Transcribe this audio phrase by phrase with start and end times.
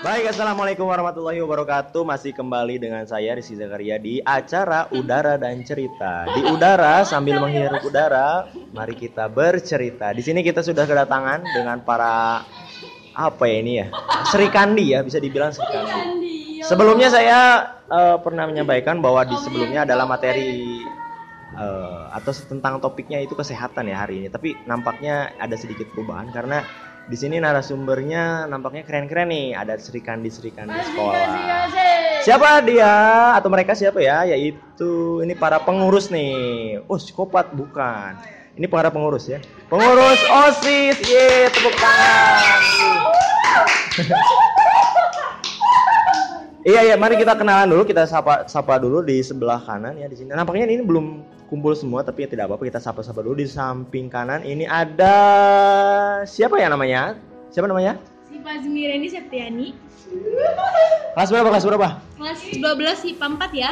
[0.00, 2.00] Baik, assalamualaikum warahmatullahi wabarakatuh.
[2.00, 6.28] Masih kembali dengan saya Rizky Zakaria di acara Udara dan Cerita.
[6.32, 10.16] Di udara sambil menghirup udara, mari kita bercerita.
[10.16, 12.40] Di sini kita sudah kedatangan dengan para
[13.12, 13.86] apa ya ini ya?
[14.32, 16.64] Sri Kandi ya, bisa dibilang Sri Kandi.
[16.64, 17.40] Sebelumnya saya
[17.84, 20.80] eh, pernah menyampaikan bahwa di sebelumnya adalah materi
[21.52, 24.28] eh, atau tentang topiknya itu kesehatan ya hari ini.
[24.32, 26.64] Tapi nampaknya ada sedikit perubahan karena
[27.04, 29.52] di sini narasumbernya nampaknya keren-keren nih.
[29.52, 31.28] Ada Sri Kandi Sri Kandi sekolah.
[32.24, 32.92] Siapa dia
[33.36, 34.24] atau mereka siapa ya?
[34.24, 36.80] Yaitu ini para pengurus nih.
[36.88, 38.16] Oh, psikopat bukan.
[38.56, 39.42] Ini para pengurus ya.
[39.68, 40.96] Pengurus OSIS.
[41.04, 42.62] Ye, tepuk tangan.
[46.64, 50.16] Iya iya, mari kita kenalan dulu, kita sapa sapa dulu di sebelah kanan ya di
[50.16, 50.32] sini.
[50.32, 51.20] Nampaknya ini belum
[51.54, 54.42] kumpul semua tapi ya tidak apa-apa kita sapa-sapa dulu di samping kanan.
[54.42, 55.14] Ini ada
[56.26, 57.14] siapa ya namanya?
[57.54, 57.94] Siapa namanya?
[58.26, 59.70] Si Fazmireni Septiani
[61.14, 61.48] Kelas berapa?
[61.54, 61.88] Kelas berapa?
[62.18, 63.70] kelas 12 IPA 4 ya.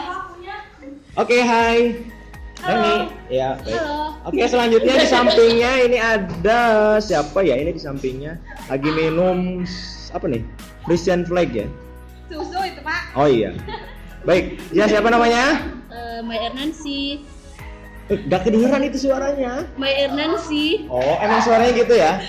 [1.19, 1.99] Oke, hai.
[2.63, 2.79] Halo.
[2.79, 2.95] Dani.
[3.27, 3.75] Ya, baik.
[3.75, 3.99] Halo.
[4.31, 6.61] Oke, selanjutnya di sampingnya ini ada
[7.03, 7.59] siapa ya?
[7.59, 8.39] Ini di sampingnya
[8.71, 9.67] lagi minum
[10.15, 10.47] apa nih?
[10.87, 11.67] Christian flag ya?
[12.31, 13.19] Susu itu, Pak.
[13.19, 13.51] Oh iya.
[14.23, 15.67] Baik, ya siapa namanya?
[15.91, 17.27] Eh, Mbak Ernansi.
[18.13, 19.65] Gak kedengeran itu suaranya.
[19.81, 22.21] Mbak Ernansi Oh, emang suaranya gitu ya?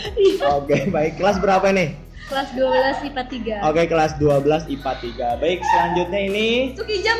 [0.55, 1.19] Oke, baik.
[1.19, 1.99] Kelas berapa nih?
[2.23, 3.23] kelas 12 IPA
[3.61, 3.69] 3.
[3.69, 4.91] Oke, kelas 12 IPA
[5.35, 5.41] 3.
[5.43, 7.19] Baik, selanjutnya ini Suki Jem.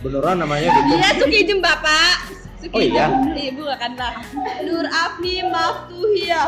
[0.00, 0.88] beneran namanya gitu.
[0.96, 2.32] Iya, Suki Jem, Bapak.
[2.58, 3.06] Suki Oh, iya?
[3.12, 4.16] Ibu kan lah.
[4.64, 6.42] Nur Afni Maftuhia.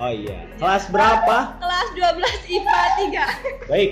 [0.00, 0.48] Oh iya.
[0.56, 1.60] Kelas berapa?
[1.60, 2.82] Kelas 12 IPA
[3.68, 3.68] 3.
[3.68, 3.90] Baik.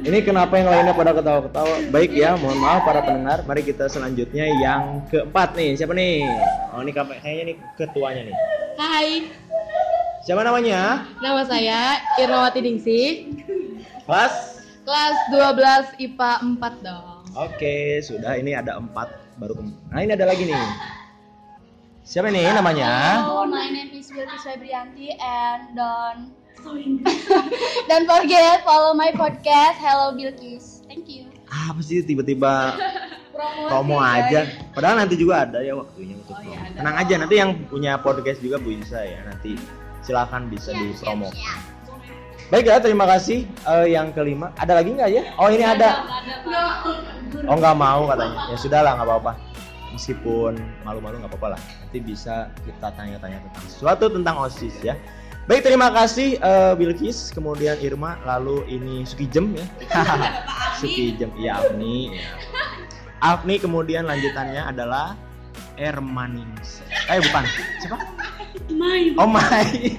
[0.00, 1.92] Ini kenapa yang lainnya pada ketawa-ketawa?
[1.92, 3.44] Baik ya, mohon maaf para pendengar.
[3.44, 5.76] Mari kita selanjutnya yang keempat nih.
[5.76, 6.24] Siapa nih?
[6.72, 8.36] Oh ini kayaknya nih ketuanya nih.
[8.80, 9.28] Hai,
[10.20, 11.04] Siapa namanya?
[11.20, 13.28] nama saya Irmawati Ningsih,
[14.04, 14.64] Kelas.
[14.84, 17.06] kelas 12 IPA 4 dong.
[17.36, 18.40] Oke, sudah.
[18.40, 19.60] Ini ada empat baru.
[19.92, 20.56] Nah ini ada lagi nih.
[22.00, 23.20] Siapa nih namanya?
[23.20, 26.32] Hello, my name is Wilkis Febrianti and don't
[27.88, 30.84] don't forget follow my podcast Hello Bilkis.
[30.86, 31.30] Thank you.
[31.50, 32.76] Apa sih tiba-tiba
[33.70, 34.46] promo aja?
[34.74, 36.54] Padahal nanti juga ada ya waktunya untuk promo.
[36.76, 39.24] Tenang aja, nanti yang punya podcast juga bisa ya.
[39.26, 39.56] Nanti
[40.04, 41.30] silakan bisa dipromo.
[42.50, 43.46] Baiklah, terima kasih.
[43.46, 45.22] Eh, yang kelima, ada lagi nggak ya?
[45.38, 46.02] Oh ini ada.
[47.46, 48.38] Oh nggak mau katanya.
[48.50, 49.32] Ya sudahlah nggak apa-apa.
[49.94, 51.60] Meskipun malu-malu nggak apa-apa lah.
[51.86, 54.98] Nanti bisa kita tanya-tanya tentang sesuatu tentang osis ya.
[55.50, 59.66] Baik terima kasih eh, Bilkis, kemudian Irma, lalu ini Sukijem ya.
[60.78, 62.14] Sukijem, iya Afni.
[62.14, 62.22] Ya.
[63.34, 65.18] Afni kemudian lanjutannya adalah
[65.74, 66.86] Ermanings.
[67.10, 67.42] Eh bukan,
[67.82, 67.98] siapa?
[68.78, 69.10] Mai.
[69.18, 69.98] Oh Mai,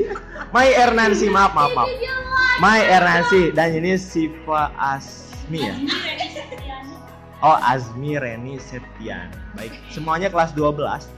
[0.55, 1.91] Mai Ernansi, maaf maaf maaf.
[2.63, 5.75] Mai Ernansi dan ini Siva Asmi ya.
[7.41, 9.33] Oh Azmi Reni Septian.
[9.57, 11.09] Baik, semuanya kelas 12.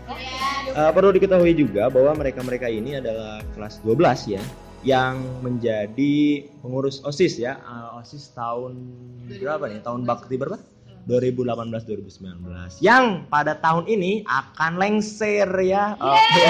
[0.71, 4.43] Eh, perlu diketahui juga bahwa mereka-mereka ini adalah kelas 12 ya
[4.87, 7.59] yang menjadi pengurus OSIS ya.
[7.59, 8.79] Eh, OSIS tahun
[9.27, 9.83] berapa nih?
[9.83, 10.63] Tahun bakti berapa?
[11.03, 15.99] 2018 2019 yang pada tahun ini akan lengser ya.
[15.99, 16.47] Oke.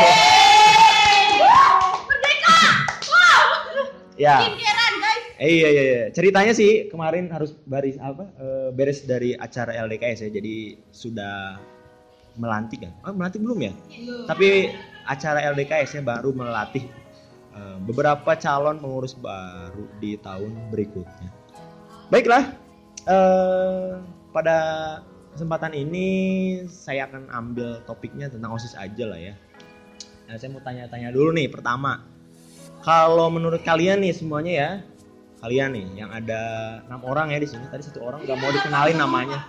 [4.21, 4.37] Ya.
[5.43, 6.03] Eh, iya iya iya.
[6.15, 10.29] Ceritanya sih kemarin harus baris apa eh, beres dari acara LDKS ya.
[10.31, 11.59] Jadi sudah
[12.39, 12.95] melantik kan?
[13.03, 13.75] Oh, melantik belum ya?
[14.23, 14.71] Tapi
[15.03, 16.87] acara LDKS ya baru melatih
[17.59, 21.29] eh, beberapa calon pengurus baru di tahun berikutnya.
[22.07, 22.63] Baiklah.
[23.03, 23.99] eh
[24.31, 24.57] pada
[25.35, 26.07] kesempatan ini
[26.71, 29.35] saya akan ambil topiknya tentang OSIS aja lah ya.
[30.31, 31.99] Nah, saya mau tanya-tanya dulu nih pertama.
[32.79, 34.69] Kalau menurut kalian nih semuanya ya,
[35.43, 36.41] kalian nih yang ada
[36.87, 37.67] enam orang ya di sini.
[37.67, 39.43] Tadi satu orang nggak mau dikenalin namanya.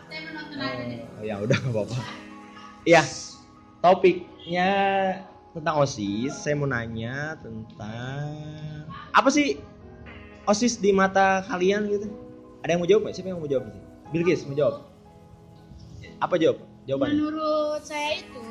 [1.19, 1.99] Oh, ya udah nggak apa-apa.
[2.82, 3.03] Iya,
[3.78, 4.71] topiknya
[5.55, 6.34] tentang OSIS.
[6.34, 8.27] Saya mau nanya tentang
[9.15, 9.62] apa sih
[10.50, 12.11] OSIS di mata kalian gitu?
[12.67, 13.14] Ada yang mau jawab nggak?
[13.14, 13.70] Siapa yang mau jawab?
[14.11, 14.82] Bilkis mau jawab.
[16.19, 16.58] Apa jawab?
[16.90, 17.17] Jawabannya?
[17.17, 18.43] Menurut saya itu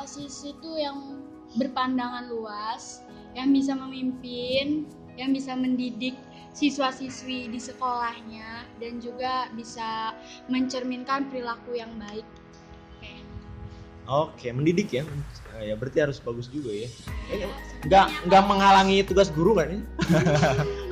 [0.00, 1.20] OSIS itu yang
[1.60, 3.04] berpandangan luas,
[3.36, 6.14] yang bisa memimpin, yang bisa mendidik
[6.52, 10.12] siswa-siswi di sekolahnya dan juga bisa
[10.46, 12.24] mencerminkan perilaku yang baik.
[14.06, 15.02] Oke, mendidik ya.
[15.58, 16.86] Eh, Ya berarti harus bagus juga ya.
[17.26, 17.48] Eh,
[17.84, 19.80] Nggak nggak menghalangi tugas guru kan ya?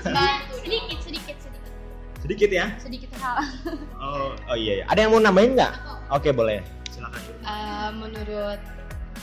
[0.03, 1.73] Bantu sedikit sedikit sedikit
[2.19, 2.67] Sedikit ya.
[2.81, 3.38] sedikit hal.
[4.05, 4.85] Oh, oh iya, iya.
[4.88, 5.73] Ada yang mau nambahin nggak?
[6.11, 6.61] Oke boleh.
[6.91, 7.23] Silakan.
[7.41, 8.61] Eh, menurut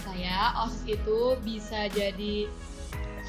[0.01, 2.47] saya OSIS itu bisa jadi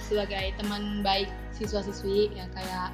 [0.00, 1.28] sebagai teman baik
[1.62, 2.90] siswa-siswi yang kayak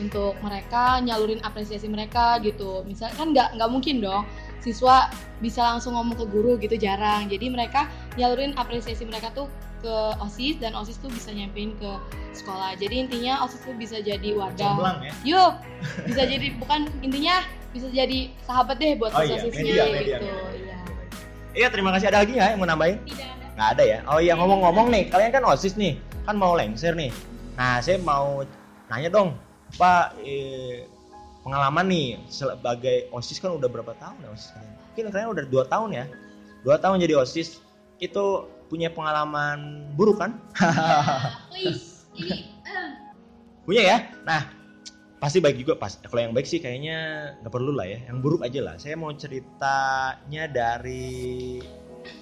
[0.00, 4.24] untuk mereka nyalurin apresiasi mereka gitu misal kan nggak nggak mungkin dong
[4.64, 5.12] siswa
[5.44, 7.86] bisa langsung ngomong ke guru gitu jarang jadi mereka
[8.16, 9.46] nyalurin apresiasi mereka tuh
[9.80, 11.90] ke osis dan osis tuh bisa nyampein ke
[12.36, 15.12] sekolah jadi intinya osis tuh bisa jadi wadah ya.
[15.24, 15.52] yuk
[16.08, 20.26] bisa jadi bukan intinya bisa jadi sahabat deh buat Oh iya, siswa-siswi media, media, gitu
[20.26, 20.58] media.
[20.58, 20.78] iya
[21.50, 22.14] Iya, terima kasih.
[22.14, 22.98] Ada lagi nggak yang mau nambahin?
[23.02, 23.46] Tidak ada.
[23.58, 23.98] Nggak ada ya.
[24.06, 27.10] Oh iya ngomong-ngomong nih, kalian kan osis nih, kan mau lengser nih.
[27.60, 28.40] Nah, saya mau
[28.88, 29.36] nanya dong,
[29.76, 30.88] Pak, eh,
[31.44, 34.74] pengalaman nih sebagai osis kan udah berapa tahun ya osis kalian?
[34.80, 36.04] Mungkin kalian udah dua tahun ya,
[36.64, 37.60] dua tahun jadi osis.
[38.00, 40.40] Itu punya pengalaman buruk kan?
[41.52, 42.96] Please, ini eh,
[43.68, 43.96] punya ya.
[44.24, 44.40] Nah,
[45.20, 46.00] pasti baik juga pas.
[46.00, 48.00] Kalau yang baik sih kayaknya nggak perlu lah ya.
[48.08, 48.80] Yang buruk aja lah.
[48.80, 51.60] Saya mau ceritanya dari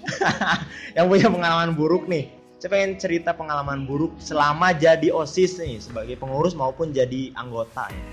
[0.98, 2.37] yang punya pengalaman buruk nih.
[2.58, 8.04] Saya pengen cerita pengalaman buruk selama jadi osis nih sebagai pengurus maupun jadi anggota ya.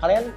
[0.00, 0.32] Kalian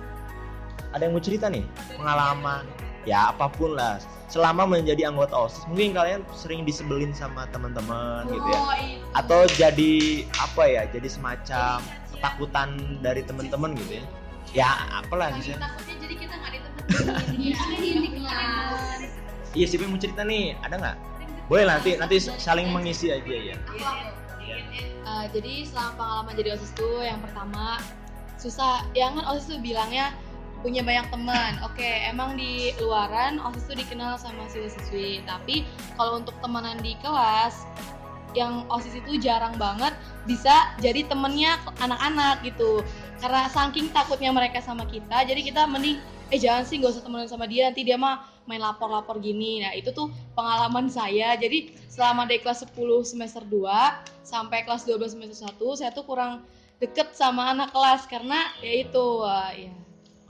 [0.92, 1.64] ada yang mau cerita nih?
[1.96, 2.68] Pengalaman
[3.08, 4.04] ya apa pun lah.
[4.28, 8.60] Selama menjadi anggota osis mungkin kalian sering disebelin sama teman-teman gitu ya.
[9.16, 11.80] Atau jadi apa ya jadi semacam
[12.12, 14.06] ketakutan dari teman-teman gitu ya.
[14.52, 16.52] Ya apalah misalnya takutnya jadi kita nggak.
[17.38, 17.76] Iya, Ada
[19.56, 20.56] iya siapa yang mau cerita nih?
[20.64, 20.98] Ada nggak
[21.48, 23.56] boleh nanti nanti saling mengisi aja ya.
[25.08, 27.80] Uh, jadi selama pengalaman jadi osis tuh yang pertama
[28.36, 30.12] susah ya kan osis tuh bilangnya
[30.60, 31.56] punya banyak teman.
[31.64, 35.64] Oke emang di luaran osis tuh dikenal sama siswa-siswi tapi
[35.96, 37.64] kalau untuk temenan di kelas
[38.36, 39.96] yang osis itu jarang banget
[40.28, 42.84] bisa jadi temennya anak-anak gitu.
[43.24, 45.98] Karena saking takutnya mereka sama kita jadi kita mending
[46.28, 49.62] eh jangan sih gak usah temenan sama dia nanti dia mah main lapor-lapor gini.
[49.62, 51.36] Nah itu tuh pengalaman saya.
[51.36, 52.74] Jadi selama dari kelas 10
[53.04, 56.44] semester 2 sampai kelas 12 semester 1 saya tuh kurang
[56.78, 59.74] deket sama anak kelas karena ya itu wah, ya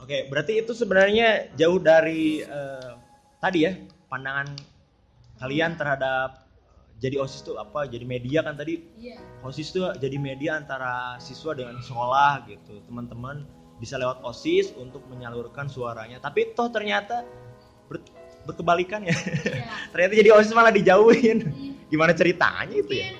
[0.00, 2.92] oke berarti itu sebenarnya jauh dari eh,
[3.36, 3.76] tadi ya
[4.08, 4.56] pandangan
[5.44, 6.48] kalian terhadap
[6.98, 8.82] jadi osis tuh apa jadi media kan tadi?
[8.98, 9.22] Iya.
[9.46, 12.82] OSIS itu jadi media antara siswa dengan sekolah gitu.
[12.90, 13.46] Teman-teman
[13.78, 16.18] bisa lewat OSIS untuk menyalurkan suaranya.
[16.18, 17.22] Tapi toh ternyata
[18.48, 19.12] berkebalikan ya.
[19.92, 21.52] ternyata jadi OSIS malah dijauhin.
[21.92, 23.12] Gimana ceritanya itu ya?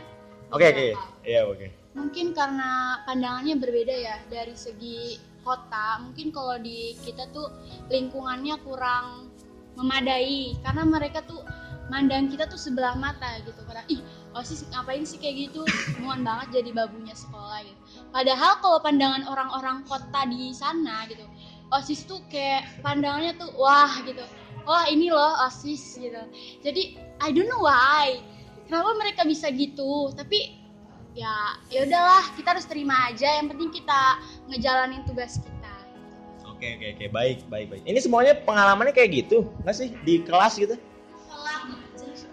[0.49, 0.87] Oke oke.
[1.29, 1.69] Iya oke.
[1.99, 7.51] mungkin karena pandangannya berbeda ya dari segi kota mungkin kalau di kita tuh
[7.91, 9.35] lingkungannya kurang
[9.75, 11.43] memadai karena mereka tuh
[11.89, 14.05] mandang kita tuh sebelah mata gitu karena ih
[14.37, 15.65] osis ngapain sih kayak gitu
[16.05, 17.81] mohon banget jadi babunya sekolah gitu
[18.13, 21.25] padahal kalau pandangan orang-orang kota di sana gitu
[21.73, 24.21] osis tuh kayak pandangannya tuh wah gitu
[24.69, 26.23] wah ini loh osis gitu.
[26.61, 28.21] Jadi I don't know why.
[28.69, 30.13] Kenapa mereka bisa gitu?
[30.13, 30.61] Tapi
[31.17, 33.41] ya ya udahlah kita harus terima aja.
[33.41, 34.01] Yang penting kita
[34.53, 35.73] ngejalanin tugas kita.
[36.45, 37.05] Oke oke oke.
[37.09, 37.83] Baik baik baik.
[37.89, 39.49] Ini semuanya pengalamannya kayak gitu?
[39.65, 39.89] Nggak sih?
[40.05, 40.77] Di kelas gitu?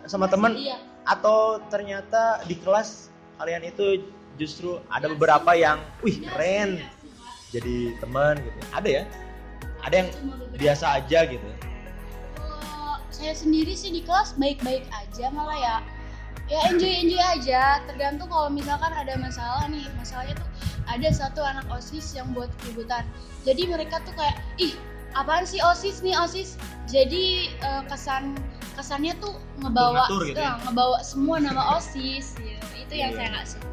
[0.05, 0.77] Sama teman iya.
[1.07, 3.09] Atau ternyata di kelas
[3.39, 4.05] kalian itu
[4.35, 6.83] justru ada beberapa yang wih keren.
[7.55, 8.59] jadi teman gitu.
[8.75, 9.03] Ada ya?
[9.87, 10.09] Ada yang
[10.59, 11.47] biasa aja gitu.
[13.15, 15.75] Saya sendiri sih di kelas baik-baik aja malah ya
[16.45, 20.49] ya enjoy enjoy aja tergantung kalau misalkan ada masalah nih masalahnya tuh
[20.85, 23.01] ada satu anak osis yang buat keributan
[23.41, 24.77] jadi mereka tuh kayak ih
[25.15, 28.37] apaan sih osis nih osis jadi eh, kesan
[28.75, 30.45] kesannya tuh ngebawa Ngatur gitu ya?
[30.45, 32.65] eh, ngebawa semua nama osis gitu.
[32.77, 33.17] itu yang Iya.
[33.17, 33.67] saya nggak suka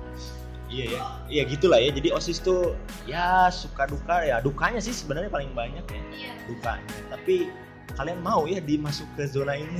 [0.73, 1.93] Iya ya, iya gitulah ya.
[1.93, 2.73] Jadi osis tuh
[3.05, 6.33] ya suka duka ya dukanya sih sebenarnya paling banyak ya Iya.
[6.49, 6.97] dukanya.
[7.13, 7.53] Tapi
[7.95, 9.79] kalian mau ya dimasuk ke zona ini?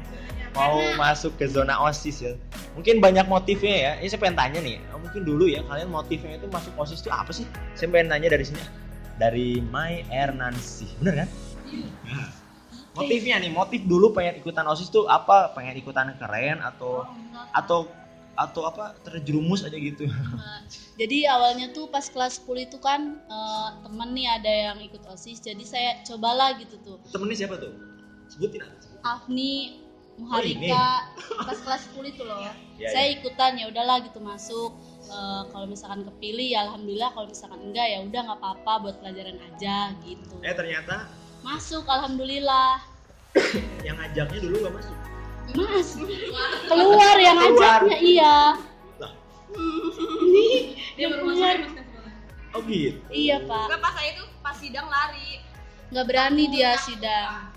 [0.58, 2.32] mau masuk ke zona osis ya?
[2.74, 3.92] Mungkin banyak motifnya ya.
[4.00, 4.80] Ini saya pengen tanya nih.
[4.94, 7.44] oh, Mungkin dulu ya kalian motifnya itu masuk osis itu apa sih?
[7.74, 8.62] Saya pengen tanya dari sini.
[9.18, 11.28] Dari My Ernansi, bener kan?
[12.06, 12.30] Nah,
[12.94, 15.50] motifnya nih, motif dulu pengen ikutan osis tuh apa?
[15.58, 17.02] Pengen ikutan keren atau
[17.50, 17.90] atau
[18.38, 20.06] atau apa terjerumus aja gitu?
[21.00, 25.42] Jadi awalnya tuh pas kelas 10 itu kan eh, temen nih ada yang ikut OSIS
[25.42, 27.74] Jadi saya cobalah gitu tuh Temennya siapa tuh?
[28.30, 28.88] Sebutin aja.
[29.02, 29.82] Afni
[30.18, 31.06] Oh, Muharika
[31.46, 32.42] pas kelas 10 itu loh
[32.74, 33.14] Ya, Saya ya.
[33.14, 34.74] ikutan ya udahlah gitu masuk
[35.08, 39.38] Eh, Kalau misalkan kepilih ya alhamdulillah Kalau misalkan enggak ya udah nggak apa-apa buat pelajaran
[39.40, 41.06] aja gitu Eh ternyata
[41.40, 42.82] Masuk alhamdulillah
[43.86, 44.96] yang ngajaknya dulu gak masuk.
[45.56, 46.08] Masuk
[46.68, 48.36] Keluar yang ajaknya iya.
[49.00, 49.12] Lah.
[50.98, 51.56] Dia keluar.
[51.56, 51.88] Ya,
[52.56, 53.00] Oh gitu.
[53.12, 53.64] Iya pak.
[53.68, 55.44] Enggak pas saya itu pas sidang lari.
[55.88, 57.48] nggak berani dia sidang.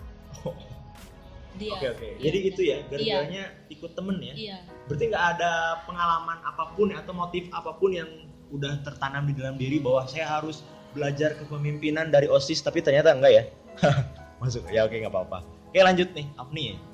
[1.60, 1.76] Dia.
[1.76, 2.08] Oke oke.
[2.16, 2.50] Iya, Jadi iya.
[2.52, 4.34] itu ya gara-garanya ikut temen ya.
[4.34, 4.58] iya.
[4.88, 5.52] Berarti nggak ada
[5.84, 8.08] pengalaman apa pun ya, atau motif apa pun yang
[8.52, 13.32] udah tertanam di dalam diri bahwa saya harus belajar kepemimpinan dari osis tapi ternyata enggak
[13.36, 13.44] ya?
[14.42, 14.64] Masuk.
[14.72, 15.44] Ya oke nggak apa-apa.
[15.72, 16.28] Oke lanjut nih.
[16.40, 16.91] Afni pak?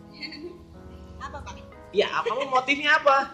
[1.97, 3.33] Ya kamu motifnya apa?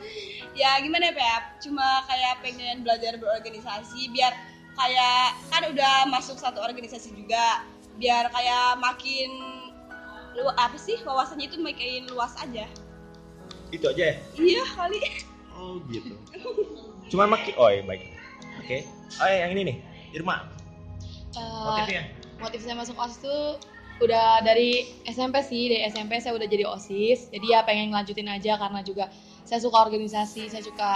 [0.56, 1.44] Ya gimana ya Pep?
[1.68, 4.32] Cuma kayak pengen belajar berorganisasi biar
[4.80, 7.68] kayak kan udah masuk satu organisasi juga
[8.00, 9.30] biar kayak makin
[10.34, 12.66] lu apa sih wawasannya itu makin luas aja.
[13.74, 14.16] itu aja ya?
[14.38, 15.02] Iya kali.
[15.58, 16.14] oh gitu.
[17.10, 18.06] Cuma maki oh iya baik.
[18.62, 18.86] Oke.
[19.18, 19.78] Oh yang ini nih
[20.14, 20.46] Irma.
[21.34, 22.04] Eh, motifnya?
[22.38, 23.58] motif saya masuk osis tuh
[24.04, 27.32] udah dari SMP sih dari SMP saya udah jadi osis.
[27.32, 29.08] Jadi ya pengen ngelanjutin aja karena juga
[29.48, 30.92] saya suka organisasi saya suka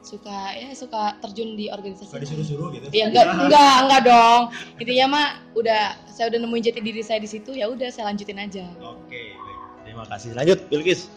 [0.00, 2.10] suka ya suka terjun di organisasi.
[2.10, 2.86] Gak disuruh-suruh gitu?
[2.90, 4.42] Ya enggak enggak enggak dong.
[4.80, 8.40] Intinya mah udah saya udah nemuin jati diri saya di situ ya udah saya lanjutin
[8.40, 8.64] aja.
[8.80, 9.58] Oke baik.
[9.84, 10.32] Terima kasih.
[10.32, 11.12] Lanjut Bilkis.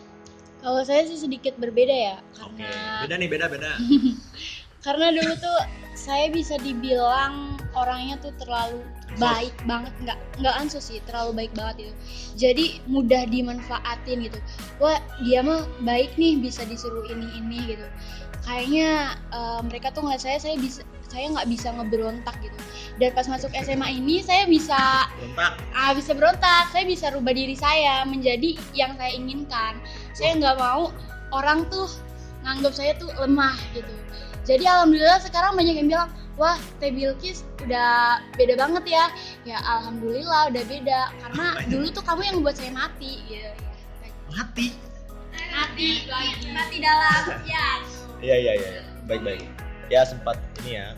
[0.63, 3.71] Kalau saya sih sedikit berbeda ya, oke karena beda nih beda beda.
[4.83, 5.59] Karena dulu tuh
[5.95, 8.83] saya bisa dibilang orangnya tuh terlalu.
[9.21, 11.93] Baik banget nggak nggak ansos sih terlalu baik banget itu.
[12.37, 14.39] Jadi mudah dimanfaatin gitu.
[14.81, 17.85] Wah dia mah baik nih bisa disuruh ini ini gitu.
[18.43, 20.81] Kayaknya eh, mereka tuh ngeliat saya saya bisa
[21.13, 22.57] saya nggak bisa ngeberontak gitu.
[22.97, 26.73] Dan pas masuk SMA ini saya bisa bentak ah bisa berontak.
[26.73, 29.77] Saya bisa rubah diri saya menjadi yang saya inginkan.
[30.17, 30.89] Saya nggak mau
[31.33, 31.89] orang tuh
[32.43, 33.93] nganggap saya tuh lemah gitu.
[34.43, 39.05] Jadi alhamdulillah sekarang banyak yang bilang wah Teh Bilkis udah beda banget ya.
[39.45, 41.01] Ya alhamdulillah udah beda.
[41.21, 43.21] Karena dulu tuh kamu yang buat saya mati.
[43.29, 43.51] Gitu
[44.33, 44.67] mati?
[45.53, 45.87] Mati
[46.53, 47.67] mati dalam ya.
[48.23, 48.69] Iya iya iya.
[49.05, 49.43] Baik baik
[49.91, 50.95] ya sempat ini ya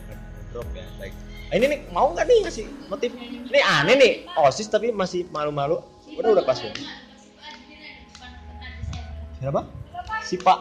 [0.54, 1.12] drop ya baik.
[1.46, 3.10] Ah, ini nih mau nggak nih ngasih motif?
[3.20, 5.78] Ini aneh nih osis tapi masih malu-malu.
[6.16, 6.72] Udah udah pas ya
[9.36, 9.62] siapa?
[10.24, 10.54] Sipa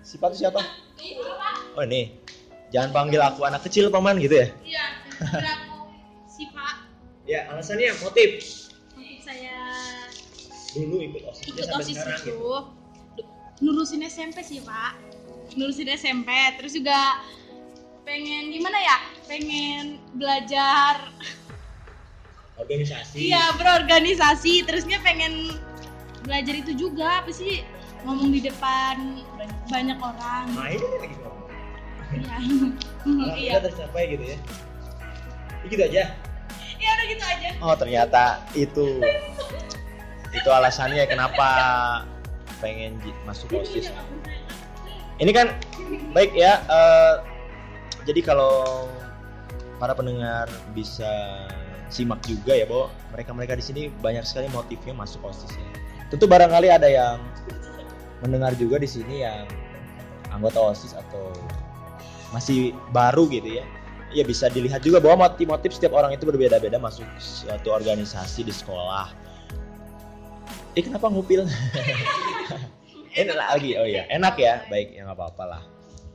[0.00, 0.60] Sipa itu siapa?
[1.76, 2.23] Oh ini
[2.74, 4.50] jangan panggil aku anak kecil paman gitu ya?
[4.66, 4.86] Iya
[6.26, 6.74] si Pak.
[7.24, 8.42] Ya alasannya motif.
[8.98, 9.54] Untuk saya
[10.74, 12.50] dulu ikut osis ikut osis itu
[13.62, 14.98] nurusin SMP sih pak.
[15.54, 16.26] Nurusin SMP
[16.58, 17.22] terus juga
[18.02, 18.98] pengen gimana ya?
[19.30, 21.14] Pengen belajar
[22.58, 23.30] organisasi.
[23.30, 24.66] Iya berorganisasi.
[24.66, 25.54] Terusnya pengen
[26.26, 27.22] belajar itu juga.
[27.22, 27.62] Apa sih?
[28.02, 29.22] Ngomong di depan
[29.70, 30.50] banyak orang.
[30.52, 31.33] Nah ini lagi ngomong
[32.20, 32.36] iya.
[33.04, 33.56] Alhamdulillah iya.
[33.58, 34.38] tercapai gitu ya.
[35.64, 36.04] Ini gitu aja.
[36.78, 37.48] Ya udah gitu aja.
[37.64, 39.00] Oh ternyata itu.
[40.34, 41.48] Itu alasannya kenapa
[42.58, 43.90] pengen masuk osis.
[45.22, 45.54] Ini kan
[46.12, 46.60] baik ya.
[46.66, 47.14] eh,
[48.04, 48.86] jadi kalau
[49.80, 51.08] para pendengar bisa
[51.88, 55.68] simak juga ya bahwa mereka-mereka di sini banyak sekali motifnya masuk osis ya.
[56.10, 57.22] Tentu barangkali ada yang
[58.20, 59.46] mendengar juga di sini yang
[60.34, 61.30] anggota osis atau
[62.34, 63.64] masih baru gitu ya
[64.14, 69.10] ya bisa dilihat juga bahwa motif-motif setiap orang itu berbeda-beda masuk suatu organisasi di sekolah.
[70.78, 71.46] Eh kenapa ngupil?
[73.20, 75.62] enak lagi, oh ya enak ya, baik ya nggak apa-apa lah.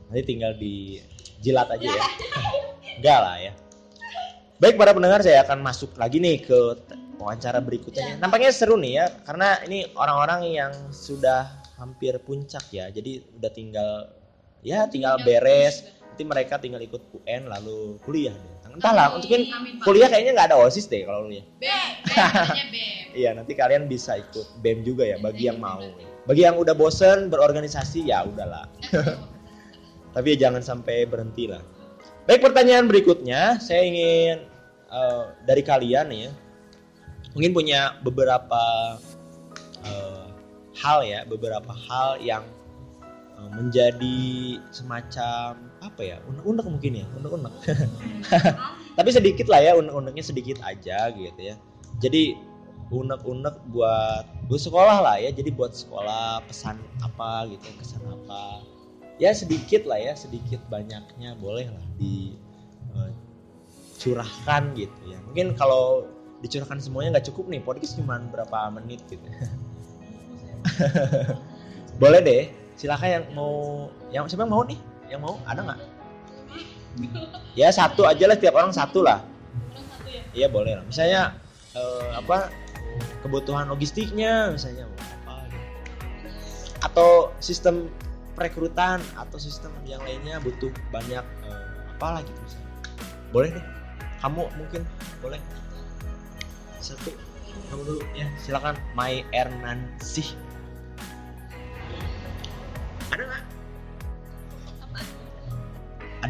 [0.08, 2.04] Nanti tinggal dijilat aja ya.
[3.00, 3.52] Enggak lah ya.
[4.60, 6.58] Baik para pendengar saya akan masuk lagi nih ke
[7.16, 8.20] wawancara berikutnya.
[8.20, 11.48] Nampaknya seru nih ya, karena ini orang-orang yang sudah
[11.80, 12.92] hampir puncak ya.
[12.92, 13.90] Jadi udah tinggal
[14.60, 15.99] ya tinggal beres.
[16.10, 18.60] Nanti mereka tinggal ikut UN lalu kuliah deh.
[18.70, 19.26] Entahlah, untuk
[19.82, 21.46] kuliah kayaknya nggak ada osis deh kalau kuliah.
[23.10, 25.82] Iya, nanti kalian bisa ikut BEM juga ya bagi yang mau.
[26.30, 28.70] Bagi yang udah bosen berorganisasi ya udahlah.
[30.14, 31.58] Tapi ya jangan sampai berhenti lah.
[32.30, 34.46] Baik pertanyaan berikutnya, saya ingin
[34.94, 36.32] eh, dari kalian nih ya,
[37.34, 38.62] mungkin punya beberapa
[39.82, 40.26] eh,
[40.78, 42.46] hal ya, beberapa hal yang
[43.48, 47.54] menjadi semacam apa ya, unek-unek mungkin ya, unek-unek.
[48.98, 51.56] Tapi sedikit lah ya, unek-uneknya sedikit aja gitu ya.
[52.02, 52.36] Jadi
[52.90, 58.60] unek-unek buat buat sekolah lah ya, jadi buat sekolah pesan apa gitu, kesan apa.
[59.20, 61.84] Ya sedikit lah ya sedikit banyaknya boleh lah
[63.96, 65.20] dicurahkan gitu ya.
[65.28, 66.08] Mungkin kalau
[66.40, 69.20] dicurahkan semuanya nggak cukup nih podcast cuma berapa menit gitu
[72.00, 72.44] boleh deh
[72.80, 73.52] silakan yang mau
[74.08, 74.80] yang siapa yang mau nih
[75.12, 75.80] yang mau ada nggak
[77.52, 79.20] ya satu aja lah tiap orang satu lah
[80.32, 81.36] iya boleh lah misalnya
[81.76, 82.48] eh, apa
[83.20, 84.88] kebutuhan logistiknya misalnya
[85.28, 85.66] apa gitu.
[86.80, 87.10] atau
[87.44, 87.92] sistem
[88.40, 92.70] perekrutan atau sistem yang lainnya butuh banyak eh, apalah gitu misalnya.
[93.28, 93.64] Boleh deh.
[94.24, 94.82] Kamu mungkin
[95.20, 95.36] boleh.
[96.80, 97.12] Satu.
[97.68, 98.24] Kamu dulu ya.
[98.40, 100.32] Silakan My Ernansih.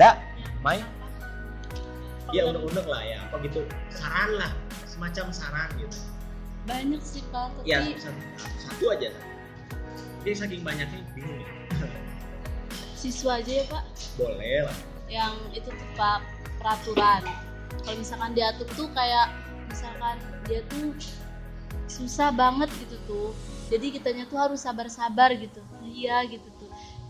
[0.00, 0.16] Ada?
[0.64, 0.80] My?
[2.32, 3.68] ya unek-unek lah ya apa gitu.
[3.92, 4.48] Saran lah
[4.88, 6.00] semacam saran gitu.
[6.64, 7.52] Banyak sih pak.
[7.60, 8.22] Tapi ya satu,
[8.64, 9.12] satu aja.
[10.24, 11.52] Ini saking banyaknya bingung ya
[13.00, 13.84] siswa aja ya pak.
[14.20, 14.78] Boleh lah.
[15.08, 16.20] Yang itu tuh pak
[16.60, 17.22] peraturan.
[17.84, 19.36] Kalau misalkan diatur tuh kayak
[19.68, 20.16] misalkan
[20.48, 20.96] dia tuh
[21.88, 23.36] susah banget gitu tuh.
[23.72, 25.64] Jadi kitanya tuh harus sabar-sabar gitu.
[25.80, 26.59] Iya gitu tuh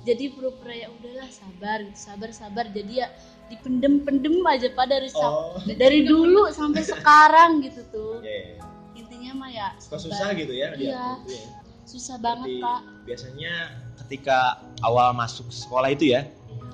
[0.01, 1.99] jadi pura-pura ya udahlah sabar gitu.
[1.99, 2.65] Sabar sabar.
[2.73, 3.09] Jadi ya
[3.53, 5.59] dipendem-pendem aja pak dari oh.
[5.67, 8.13] Dari dulu sampai sekarang gitu tuh.
[8.25, 8.65] Ya, ya, ya.
[8.97, 10.01] intinya mah ya sabar.
[10.01, 11.07] susah gitu ya dia Iya.
[11.27, 11.49] gitu ya.
[11.85, 13.53] susah banget Seperti pak biasanya
[13.99, 14.39] ketika
[14.87, 16.23] awal masuk sekolah itu ya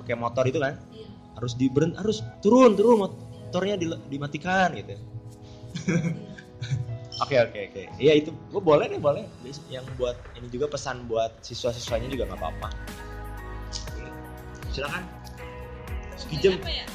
[0.05, 1.07] pakai motor itu kan Iya.
[1.35, 3.09] harus diberen harus turun turun.
[3.47, 4.95] Motornya di- dimatikan gitu.
[7.17, 7.83] Oke oke oke.
[7.97, 8.29] Iya itu.
[8.53, 9.25] Gue boleh nih boleh.
[9.73, 12.69] Yang buat ini juga pesan buat siswa-siswanya juga nggak apa-apa
[14.77, 15.03] silakan.
[16.13, 16.61] Sekijem.
[16.61, 16.85] Ya?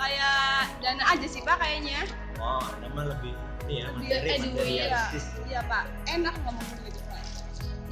[0.00, 2.02] kayak dana aja sih pak kayaknya.
[2.40, 3.36] Oh nama lebih
[3.68, 5.60] ini ya Lebih materi edu, materialistis iya.
[5.70, 5.84] pak.
[6.10, 7.22] Enak ngomong gitu pak.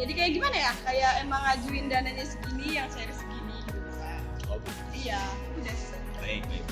[0.00, 0.72] Jadi kayak gimana ya?
[0.82, 4.20] Kayak emang ngajuin dananya segini yang saya segini gitu pak.
[4.50, 4.82] Oh, gitu.
[5.06, 5.20] iya
[5.54, 6.00] udah sih.
[6.18, 6.64] baik baik.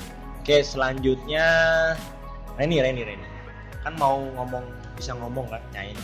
[0.43, 1.45] Oke selanjutnya
[2.59, 3.27] Reni Reni Reni.
[3.85, 4.65] Kan mau ngomong
[4.99, 5.95] bisa ngomong kan nyain.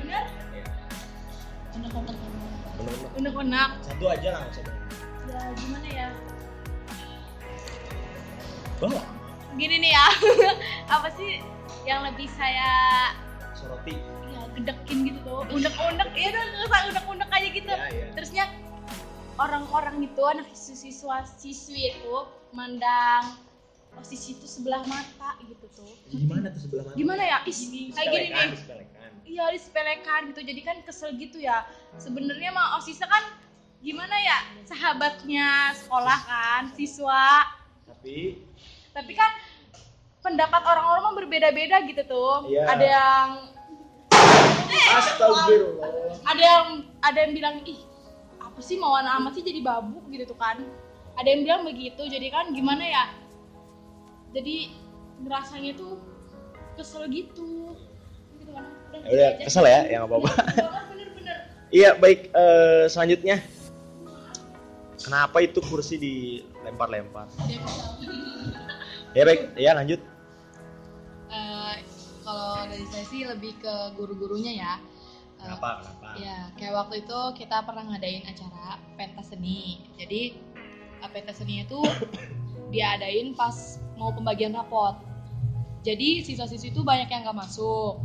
[0.00, 0.24] Bener
[1.76, 2.19] Anak-anak bener-bener
[3.18, 3.70] unek-unek.
[3.84, 4.66] Satu aja lah banyak.
[5.30, 6.08] ya gimana ya?
[8.80, 9.02] Bawa.
[9.58, 10.06] Gini nih ya
[10.94, 11.44] apa sih
[11.84, 12.68] yang lebih saya
[13.52, 13.98] soroti.
[14.30, 17.72] Ya gedekin gitu tuh unek-unek ya udah nggak unek-unek aja gitu.
[17.72, 18.06] Ya ya.
[18.16, 18.44] Terusnya
[19.40, 22.16] orang-orang itu anak siswa siswi itu
[22.52, 23.38] mandang
[23.94, 25.92] posisi itu sebelah mata gitu tuh.
[26.10, 27.38] Gimana tuh sebelah mana gimana ya?
[27.46, 28.48] Is, kayak gini nih.
[28.54, 29.10] disepelekan.
[29.26, 30.40] iya disepelekan gitu.
[30.46, 31.66] Jadi kan kesel gitu ya.
[31.98, 33.24] Sebenarnya mah osisnya kan
[33.82, 34.38] gimana ya?
[34.66, 37.46] Sahabatnya sekolah kan siswa.
[37.86, 38.40] Tapi
[38.90, 39.30] tapi kan
[40.20, 42.50] pendapat orang-orang mah berbeda-beda gitu tuh.
[42.50, 42.64] Iya.
[42.66, 43.28] ada yang
[44.90, 45.46] astagfirullah.
[46.26, 46.66] ada yang
[47.00, 47.80] ada yang bilang ih
[48.40, 50.02] apa sih mau anak amat sih jadi babu?
[50.10, 50.62] gitu tuh kan.
[51.18, 52.02] Ada yang bilang begitu.
[52.06, 53.04] Jadi kan gimana ya
[54.30, 54.70] jadi
[55.20, 56.00] ngerasanya tuh
[56.78, 57.74] kesel gitu.
[58.40, 58.64] Gitu kan.
[59.04, 60.30] Ya udah kesel ya ya nggak apa-apa.
[60.90, 61.36] Bener-bener
[61.70, 63.42] iya baik eh, selanjutnya.
[65.00, 67.26] Kenapa itu kursi dilempar-lempar?
[69.16, 70.00] Ya baik ya lanjut.
[71.30, 71.74] Eh,
[72.22, 74.74] kalau dari saya sih lebih ke guru-gurunya ya.
[75.40, 75.82] Eh, kenapa?
[75.82, 79.88] kenapa Ya, kayak waktu itu kita pernah ngadain acara pentas seni.
[79.96, 80.36] Jadi
[81.00, 81.80] eh, pentas seni itu
[82.70, 84.96] diadain pas mau pembagian rapot.
[85.84, 88.00] Jadi siswa-siswi itu banyak yang nggak masuk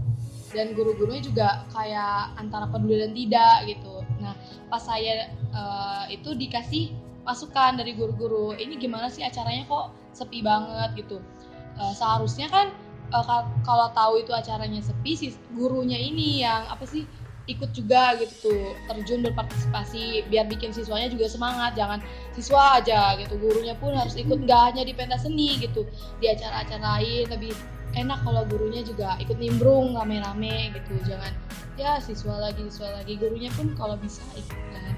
[0.52, 3.96] dan guru-gurunya juga kayak antara peduli dan tidak gitu.
[4.20, 4.36] Nah,
[4.68, 6.92] pas saya eh, itu dikasih
[7.24, 11.24] masukan dari guru-guru, ini gimana sih acaranya kok sepi banget gitu.
[11.80, 12.72] Eh, seharusnya kan
[13.12, 17.08] ka- kalau tahu itu acaranya sepi, sih gurunya ini yang apa sih
[17.46, 22.02] ikut juga gitu tuh terjun berpartisipasi biar bikin siswanya juga semangat jangan
[22.34, 25.86] siswa aja gitu gurunya pun harus ikut nggak hanya di pentas seni gitu
[26.18, 27.54] di acara-acara lain lebih
[27.94, 31.32] enak kalau gurunya juga ikut nimbrung rame-rame gitu jangan
[31.78, 34.94] ya siswa lagi siswa lagi gurunya pun kalau bisa ikutan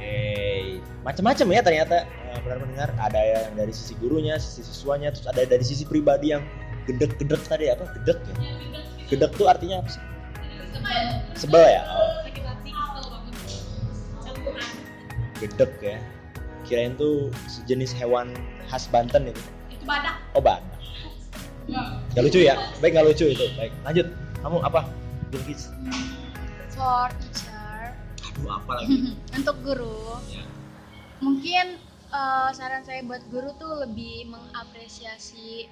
[0.00, 5.28] Oke, macam-macam ya ternyata eh, benar mendengar ada yang dari sisi gurunya, sisi siswanya, terus
[5.28, 6.40] ada dari sisi pribadi yang
[6.88, 7.84] gedek-gedek tadi apa?
[8.00, 8.32] Gedek ya?
[9.12, 10.00] Gedek tuh artinya apa sih?
[11.34, 11.82] Sebel ya?
[11.88, 12.10] Oh,
[15.40, 15.98] gedek ya.
[16.68, 18.30] Kirain tuh sejenis hewan
[18.68, 19.42] khas Banten itu.
[19.72, 20.68] itu badak Oh, Banten.
[22.12, 22.54] Gak lucu ya?
[22.78, 23.46] Baik gak lucu itu.
[23.56, 24.06] Baik, lanjut.
[24.40, 24.84] Kamu apa?
[25.30, 25.70] Bilkis.
[26.70, 27.92] for teacher
[28.24, 29.12] Aduh, apa lagi?
[29.36, 30.42] untuk guru Ya.
[31.20, 31.76] mungkin
[32.08, 35.68] eh, saran saya buat guru tuh lebih mengapresiasi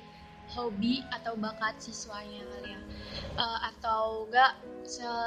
[0.57, 2.81] hobi atau bakat siswanya kali ya
[3.39, 4.59] Eh, atau enggak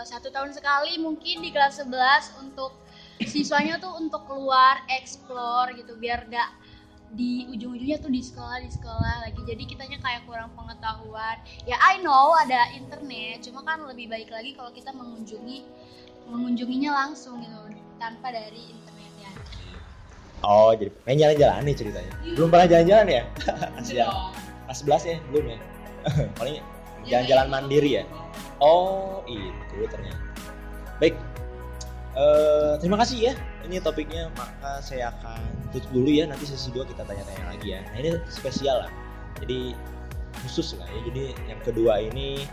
[0.04, 2.76] satu tahun sekali mungkin di kelas 11 untuk
[3.24, 6.50] siswanya tuh untuk keluar explore gitu biar gak
[7.14, 12.02] di ujung-ujungnya tuh di sekolah di sekolah lagi jadi kitanya kayak kurang pengetahuan ya I
[12.04, 15.64] know ada internet cuma kan lebih baik lagi kalau kita mengunjungi
[16.28, 19.32] mengunjunginya langsung gitu tanpa dari internet ya
[20.42, 22.14] Oh, jadi pengen jalan-jalan nih ceritanya.
[22.34, 23.24] Belum pernah jalan-jalan ya?
[23.78, 24.51] Kasihan.
[24.67, 25.17] Kelas 11 ya?
[25.32, 25.60] Belum ya?
[26.39, 26.56] Paling
[27.08, 28.04] jalan-jalan mandiri ya?
[28.62, 30.21] Oh, itu ternyata.
[31.02, 31.15] Baik.
[32.12, 33.34] Eh, terima kasih ya.
[33.65, 35.41] Ini topiknya, maka saya akan
[35.74, 36.28] tutup dulu ya.
[36.28, 37.82] Nanti sesi 2 kita tanya-tanya lagi ya.
[37.93, 38.91] Nah, ini spesial lah.
[39.41, 39.74] Jadi
[40.45, 41.00] khusus lah ya.
[41.10, 42.45] Jadi yang kedua ini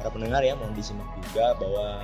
[0.00, 2.00] para pendengar ya mohon disimak juga bahwa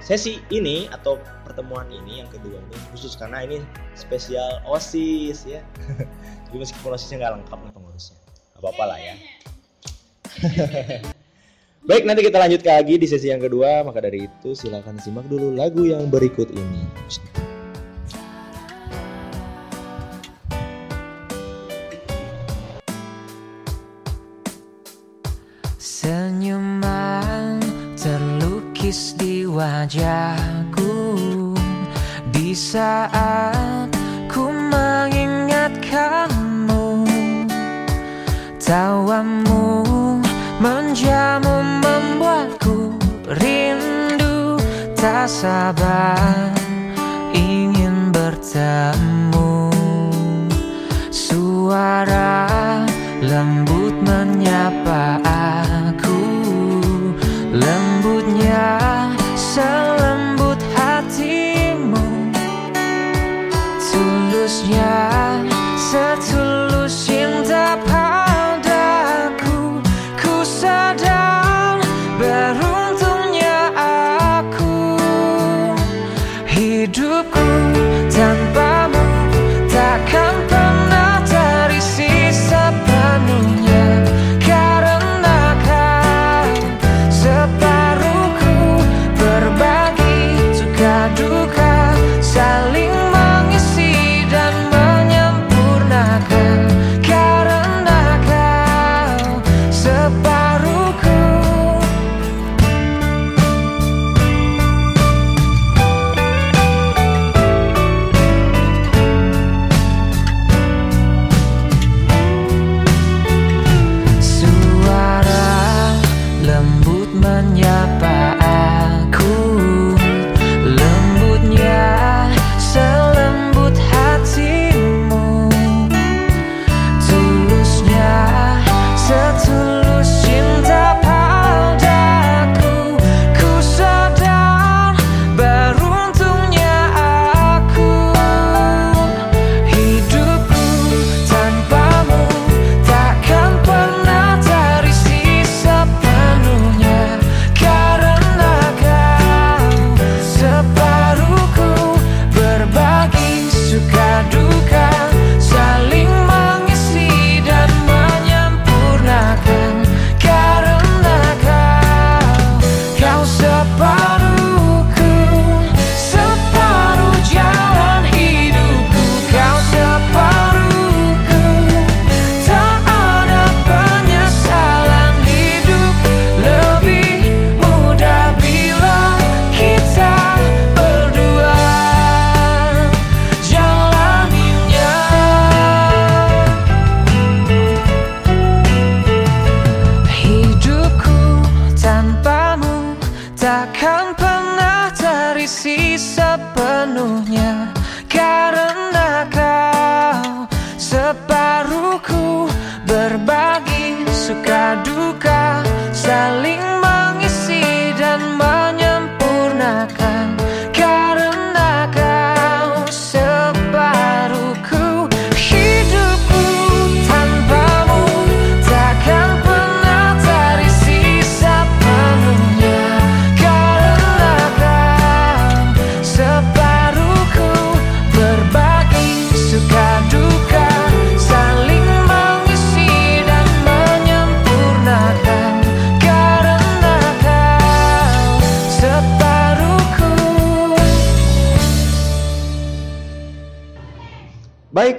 [0.00, 3.60] sesi ini atau pertemuan ini yang kedua ini khusus karena ini
[3.92, 5.60] spesial osis ya
[6.48, 8.16] jadi meskipun osisnya nggak lengkap nih pengurusnya
[8.60, 9.14] apa apa lah ya.
[11.88, 13.80] Baik nanti kita lanjut lagi di sesi yang kedua.
[13.88, 16.84] Maka dari itu silakan simak dulu lagu yang berikut ini.
[25.80, 27.64] Senyuman
[27.96, 30.92] terlukis di wajahku
[32.32, 33.99] Di saat
[38.70, 39.82] Tawamu
[40.62, 42.94] menjamu membuatku
[43.26, 44.62] rindu.
[44.94, 46.54] Tak sabar
[47.34, 49.74] ingin bertemu.
[51.10, 52.46] Suara
[53.18, 55.18] lembut menyapa
[55.90, 56.22] aku.
[57.50, 58.78] Lembutnya
[59.34, 62.06] selembut hatimu.
[63.82, 64.94] Tulusnya
[65.74, 66.29] setulus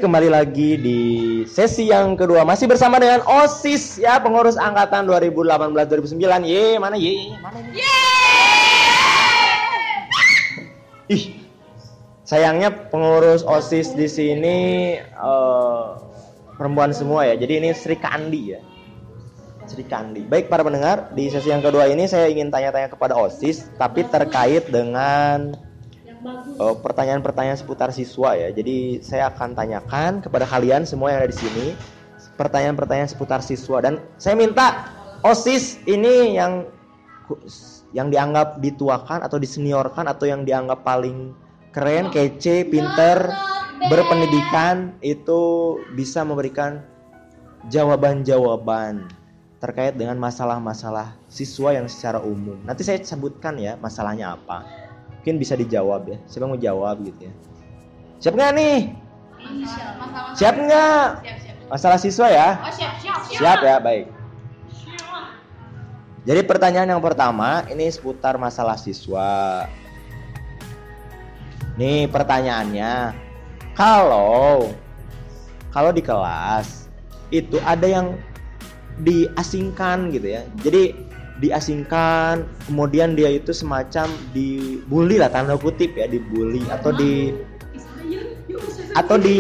[0.01, 0.99] kembali lagi di
[1.45, 6.41] sesi yang kedua masih bersama dengan OSIS ya, pengurus angkatan 2018-2009.
[6.41, 7.29] Ye, mana ye?
[7.29, 7.77] ye, Mana ini?
[11.13, 11.23] Ih.
[12.25, 14.57] Sayangnya pengurus OSIS di sini
[14.97, 15.87] eh,
[16.57, 17.37] perempuan semua ya.
[17.37, 18.61] Jadi ini Sri Kandi ya.
[19.69, 20.25] Sri Kandi.
[20.25, 24.65] Baik para pendengar, di sesi yang kedua ini saya ingin tanya-tanya kepada OSIS tapi terkait
[24.73, 25.53] dengan
[26.25, 28.49] eh, pertanyaan-pertanyaan seputar siswa ya.
[28.53, 31.67] Jadi saya akan tanyakan kepada kalian semua yang ada di sini
[32.37, 34.89] pertanyaan-pertanyaan seputar siswa dan saya minta
[35.21, 36.65] OSIS ini yang
[37.93, 41.35] yang dianggap dituakan atau diseniorkan atau yang dianggap paling
[41.71, 43.31] keren, kece, pinter,
[43.87, 46.83] berpendidikan itu bisa memberikan
[47.69, 49.07] jawaban-jawaban
[49.61, 52.57] terkait dengan masalah-masalah siswa yang secara umum.
[52.65, 54.65] Nanti saya sebutkan ya masalahnya apa.
[55.21, 56.17] Mungkin bisa dijawab ya.
[56.25, 57.33] Siapa mau jawab gitu ya?
[58.25, 58.77] Siap nggak nih?
[60.33, 61.05] Siap nggak?
[61.69, 62.57] Masalah siswa ya?
[62.73, 63.37] Siap, siap, siap.
[63.37, 64.09] siap ya baik.
[66.25, 69.69] Jadi pertanyaan yang pertama ini seputar masalah siswa.
[71.77, 73.13] Nih pertanyaannya
[73.77, 74.73] kalau
[75.69, 76.89] kalau di kelas
[77.29, 78.17] itu ada yang
[79.05, 80.41] diasingkan gitu ya.
[80.65, 80.97] Jadi
[81.41, 87.33] diasingkan kemudian dia itu semacam dibully lah tanda kutip ya dibully atau di
[88.93, 89.39] atau di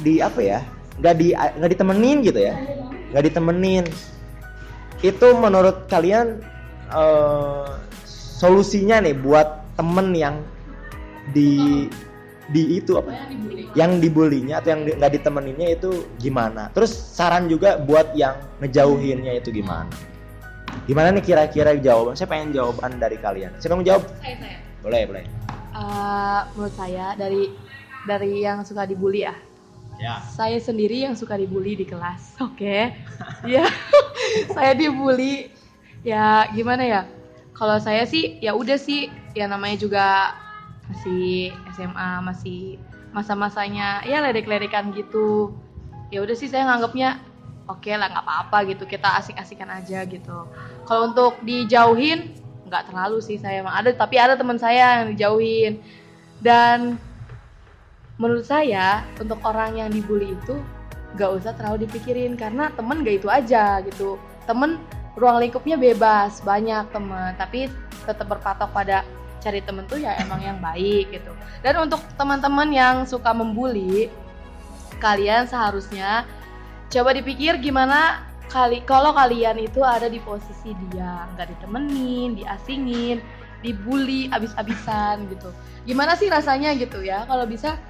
[0.00, 0.60] di apa ya
[0.98, 2.56] nggak di nggak ditemenin gitu ya
[3.12, 3.84] nggak ditemenin.
[5.04, 6.40] Itu menurut kalian
[6.88, 7.70] eh,
[8.40, 10.40] solusinya nih buat temen yang
[11.36, 11.86] di
[12.50, 13.12] di itu apa?
[13.76, 16.72] Yang dibulinya atau yang nggak ditemeninnya itu gimana?
[16.72, 20.11] Terus saran juga buat yang ngejauhinnya itu gimana
[20.84, 24.56] gimana nih kira-kira jawaban saya pengen jawaban dari kalian siapa yang mau jawab Saya, saya.
[24.82, 25.24] boleh boleh
[25.72, 27.48] Eh, menurut saya dari
[28.04, 29.32] dari yang suka dibully ya.
[29.96, 32.36] ya Saya sendiri yang suka dibully di kelas.
[32.46, 32.92] Oke.
[33.48, 33.64] Ya.
[34.54, 35.48] saya dibully.
[36.04, 37.00] Ya gimana ya?
[37.56, 40.36] Kalau saya sih ya udah sih ya namanya juga
[40.92, 42.76] masih SMA, masih
[43.16, 45.56] masa-masanya ya ledek-ledekan gitu.
[46.12, 47.16] Ya udah sih saya nganggapnya
[47.64, 48.84] oke lah nggak apa-apa gitu.
[48.84, 50.44] Kita asik-asikan aja gitu.
[50.86, 52.34] Kalau untuk dijauhin
[52.66, 55.82] nggak terlalu sih saya emang ada tapi ada teman saya yang dijauhin.
[56.42, 56.98] Dan
[58.18, 60.58] menurut saya untuk orang yang dibully itu
[61.14, 62.34] gak usah terlalu dipikirin.
[62.34, 64.18] Karena temen gak itu aja gitu.
[64.48, 64.82] Temen
[65.14, 66.42] ruang lingkupnya bebas.
[66.42, 67.70] Banyak temen tapi
[68.02, 69.06] tetap berpatok pada
[69.42, 71.34] cari temen tuh ya emang yang baik gitu.
[71.62, 74.06] Dan untuk teman-teman yang suka membuli
[75.02, 76.22] kalian seharusnya
[76.86, 83.24] coba dipikir gimana kali kalau kalian itu ada di posisi dia nggak ditemenin diasingin
[83.64, 85.48] dibully abis-abisan gitu.
[85.88, 87.24] Gimana sih rasanya gitu ya?
[87.24, 87.80] Kalau bisa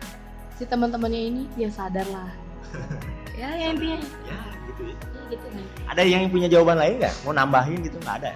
[0.55, 2.31] si teman-temannya ini ya sadar lah
[3.41, 3.99] ya ya intinya.
[3.99, 4.39] Ya
[4.71, 4.95] gitu ya.
[4.95, 7.15] Ya gitu nih ada yang punya jawaban lain nggak?
[7.27, 8.33] Mau nambahin gitu nggak ada?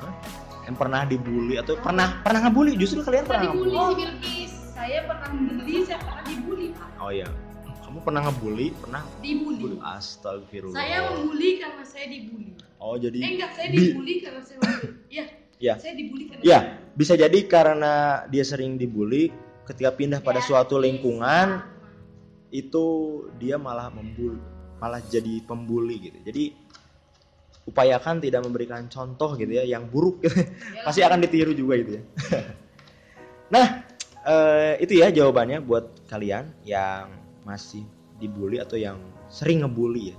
[0.00, 0.12] Hah?
[0.70, 2.78] yang pernah dibully atau pernah pernah ngebully?
[2.78, 3.90] Justru kalian pernah dibully ngebully.
[3.90, 6.88] Si Bilkis saya pernah membeli saya pernah dibully Pak.
[7.00, 7.26] oh iya
[7.96, 8.66] kamu pernah ngebully?
[8.76, 9.02] Pernah?
[9.24, 9.56] Dibully.
[9.56, 12.52] Bully astagfirullah saya membuli karena saya dibully.
[12.76, 14.60] Oh jadi eh enggak saya Di- dibully karena saya
[15.08, 15.24] ya
[15.56, 15.74] Ya.
[15.80, 16.58] saya dibully karena ya
[16.92, 17.92] bisa jadi karena
[18.28, 19.32] dia sering dibully
[19.64, 20.84] ketika pindah pada Ya, suatu bisa.
[20.84, 21.64] lingkungan
[22.52, 22.84] itu
[23.40, 24.36] dia malah membuli
[24.76, 26.20] malah jadi pembuli gitu.
[26.20, 26.44] Jadi
[27.64, 30.20] upayakan tidak memberikan contoh gitu ya yang buruk.
[30.20, 30.36] Gitu
[30.84, 32.02] pasti akan ditiru juga gitu ya.
[33.56, 33.88] Nah
[34.28, 37.86] eh, itu ya jawabannya buat kalian yang masih
[38.18, 38.98] dibully atau yang
[39.30, 40.18] sering ngebully ya.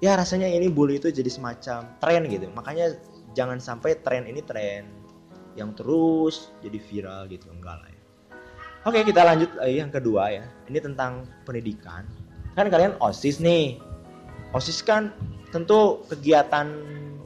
[0.00, 2.48] Ya rasanya ini bully itu jadi semacam tren gitu.
[2.52, 3.00] Makanya
[3.32, 4.88] jangan sampai tren ini tren
[5.56, 8.02] yang terus jadi viral gitu enggak lah ya.
[8.88, 10.44] Oke kita lanjut eh, yang kedua ya.
[10.68, 12.04] Ini tentang pendidikan.
[12.56, 13.76] Kan kalian osis nih.
[14.56, 15.12] Osis kan
[15.52, 16.70] tentu kegiatan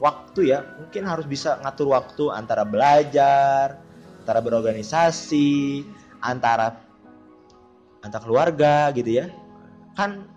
[0.03, 3.79] waktu ya mungkin harus bisa ngatur waktu antara belajar
[4.25, 5.85] antara berorganisasi
[6.21, 6.84] antara
[8.05, 9.33] antar keluarga gitu ya.
[9.97, 10.29] Kan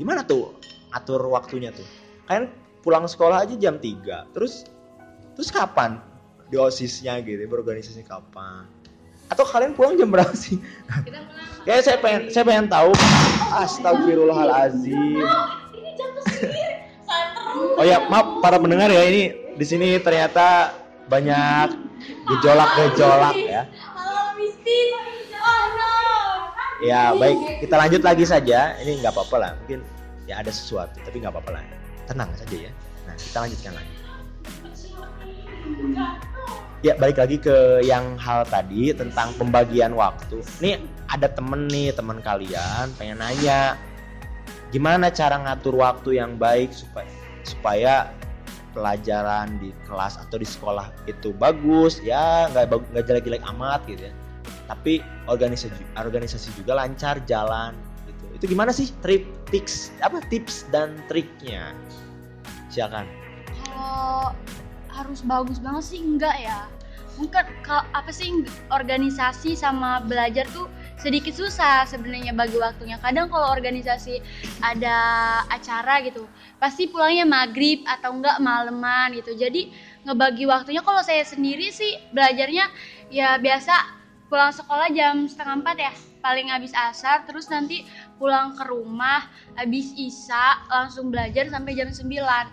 [0.00, 0.56] gimana tuh
[0.96, 1.84] atur waktunya tuh?
[2.24, 2.48] Kalian
[2.80, 4.64] pulang sekolah aja jam 3 terus
[5.36, 6.00] terus kapan
[6.48, 8.64] di osisnya gitu berorganisasi kapan?
[9.28, 10.56] Atau kalian pulang jam berapa sih?
[11.68, 12.96] Ya saya pengen saya pengen tahu.
[13.60, 15.20] Astagfirullahalazim.
[17.76, 20.72] Oh ya maaf para pendengar ya ini di sini ternyata
[21.12, 21.76] banyak
[22.32, 23.68] gejolak-gejolak ya.
[23.68, 24.96] Halo mistis.
[26.78, 28.78] Ya baik, kita lanjut lagi saja.
[28.78, 29.82] Ini nggak apa-apa lah, mungkin
[30.30, 31.62] ya ada sesuatu, tapi nggak apa-apa lah.
[32.06, 32.72] Tenang saja ya.
[33.04, 33.94] Nah kita lanjutkan lagi.
[36.86, 40.38] Ya balik lagi ke yang hal tadi tentang pembagian waktu.
[40.62, 43.74] Nih ada temen nih teman kalian pengen nanya
[44.68, 47.08] gimana cara ngatur waktu yang baik supaya
[47.42, 47.94] supaya
[48.76, 54.14] pelajaran di kelas atau di sekolah itu bagus ya nggak nggak jelek-jelek amat gitu ya
[54.68, 57.72] tapi organisasi organisasi juga lancar jalan
[58.04, 61.72] gitu itu gimana sih trip tips apa tips dan triknya
[62.68, 63.08] silakan
[63.64, 64.36] Kalau
[64.98, 66.66] harus bagus banget sih enggak ya.
[67.18, 68.30] Mungkin kalau apa sih
[68.70, 72.94] organisasi sama belajar tuh sedikit susah sebenarnya bagi waktunya.
[73.02, 74.22] Kadang kalau organisasi
[74.62, 74.98] ada
[75.50, 76.26] acara gitu,
[76.62, 79.34] pasti pulangnya maghrib atau enggak maleman gitu.
[79.34, 79.74] Jadi
[80.06, 82.70] ngebagi waktunya kalau saya sendiri sih belajarnya
[83.10, 83.97] ya biasa
[84.28, 85.92] pulang sekolah jam setengah empat ya.
[86.20, 87.88] Paling habis asar terus nanti
[88.20, 89.24] pulang ke rumah
[89.56, 92.04] habis isa langsung belajar sampai jam 9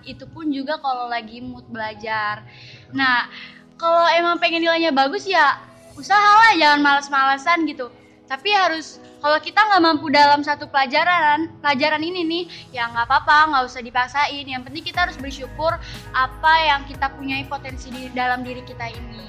[0.07, 2.47] itu pun juga kalau lagi mood belajar.
[2.95, 3.27] Nah
[3.75, 5.59] kalau emang pengen nilainya bagus ya
[5.99, 7.91] usahalah jangan males-malesan gitu.
[8.25, 13.51] Tapi harus kalau kita nggak mampu dalam satu pelajaran pelajaran ini nih ya nggak apa-apa
[13.51, 14.45] nggak usah dipaksain.
[14.47, 15.75] Yang penting kita harus bersyukur
[16.15, 19.25] apa yang kita punyai potensi di dalam diri kita ini.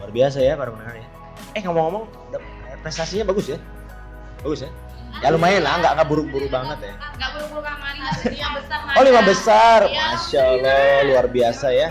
[0.00, 1.06] Luar biasa ya para pendengar ya.
[1.52, 2.04] Eh ngomong-ngomong
[2.80, 3.58] prestasinya bagus ya?
[4.40, 4.70] Bagus ya?
[5.20, 6.94] Ya lumayan lah, nggak nggak buru-buru banget ya.
[7.18, 10.04] Nggak buru-buru kamar lima besar Oh lima besar, Iya.
[10.14, 11.88] masya Allah luar biasa ya.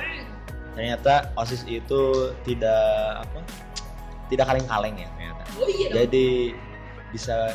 [0.74, 3.40] Ternyata osis itu tidak apa?
[4.32, 5.44] Tidak kaleng-kaleng ya ternyata.
[5.60, 5.88] Oh iya.
[5.94, 6.56] Jadi
[7.12, 7.52] bisa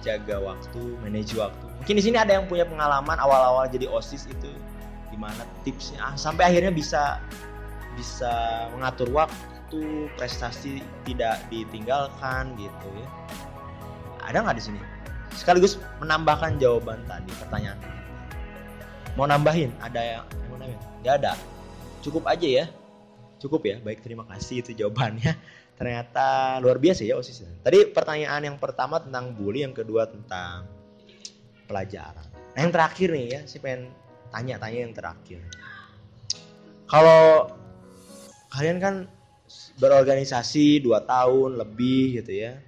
[0.00, 1.66] jaga waktu, manage waktu.
[1.82, 4.50] Mungkin di sini ada yang punya pengalaman awal-awal jadi osis itu
[5.10, 7.20] gimana tipsnya ah, sampai akhirnya bisa
[7.98, 8.32] bisa
[8.72, 9.36] mengatur waktu,
[10.18, 13.08] prestasi tidak ditinggalkan gitu ya.
[14.26, 14.80] Ada nggak di sini?
[15.32, 17.78] Sekaligus menambahkan jawaban tadi pertanyaan.
[19.16, 19.72] Mau nambahin?
[19.80, 20.80] Ada yang mau nambahin?
[21.04, 21.32] Nggak ada.
[22.00, 22.64] Cukup aja ya.
[23.40, 23.76] Cukup ya.
[23.80, 25.36] Baik, terima kasih itu jawabannya.
[25.80, 27.42] Ternyata luar biasa ya OSIS.
[27.64, 30.68] Tadi pertanyaan yang pertama tentang bully, yang kedua tentang
[31.66, 32.28] pelajaran.
[32.52, 33.82] Nah, yang terakhir nih ya, saya pengen
[34.30, 35.40] tanya-tanya yang terakhir.
[36.86, 37.48] Kalau
[38.52, 38.94] kalian kan
[39.80, 42.60] berorganisasi 2 tahun lebih gitu ya.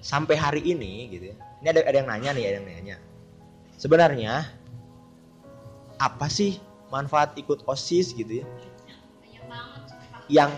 [0.00, 1.36] Sampai hari ini gitu ya.
[1.60, 2.96] Ini ada ada yang nanya nih, ada yang nanya.
[3.76, 4.46] Sebenarnya
[5.98, 8.46] apa sih manfaat ikut OSIS gitu ya?
[10.30, 10.52] Yang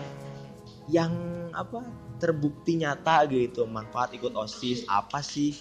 [0.91, 1.13] yang
[1.55, 1.81] apa
[2.21, 5.57] terbukti nyata gitu manfaat ikut OSIS apa sih?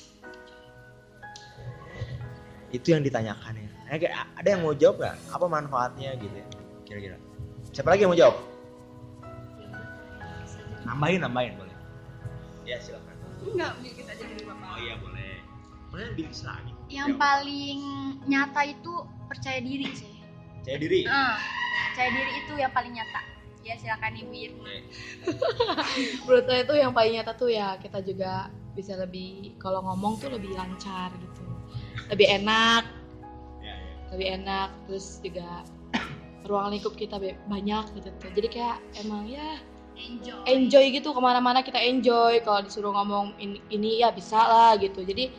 [2.71, 3.69] Itu yang ditanyakan ya.
[4.39, 5.17] Ada yang mau jawab nggak?
[5.35, 6.47] Apa manfaatnya gitu ya?
[6.87, 7.17] Kira-kira.
[7.75, 8.37] Siapa lagi yang mau jawab?
[11.01, 11.77] Nambahin, nambahin boleh.
[12.69, 13.17] Ya silakan.
[13.41, 14.69] Enggak, bikin aja dulu bapak.
[14.69, 15.33] Oh iya boleh.
[15.89, 16.73] Boleh bikin lagi.
[16.93, 17.81] yang paling
[18.29, 18.93] nyata itu
[19.31, 20.13] percaya diri sih
[20.61, 21.09] Saya diri.
[21.09, 21.41] Ah,
[21.89, 23.21] percaya diri itu yang paling nyata
[23.63, 24.69] ya silakan ibu Irma
[26.29, 30.29] Menurut saya itu yang paling nyata tuh ya kita juga bisa lebih kalau ngomong tuh
[30.29, 31.43] lebih lancar gitu.
[32.13, 32.85] Lebih enak,
[33.65, 33.77] Ya, ya.
[34.13, 35.65] lebih enak terus juga
[36.45, 37.17] ruang lingkup kita
[37.49, 38.31] banyak gitu tuh.
[38.37, 39.57] Jadi kayak emang ya
[40.01, 44.73] enjoy enjoy gitu ke mana-mana kita enjoy kalau disuruh ngomong ini, ini ya bisa lah
[44.81, 45.05] gitu.
[45.05, 45.31] Jadi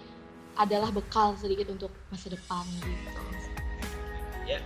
[0.59, 3.21] adalah bekal sedikit untuk masa depan gitu.
[4.45, 4.59] Ya.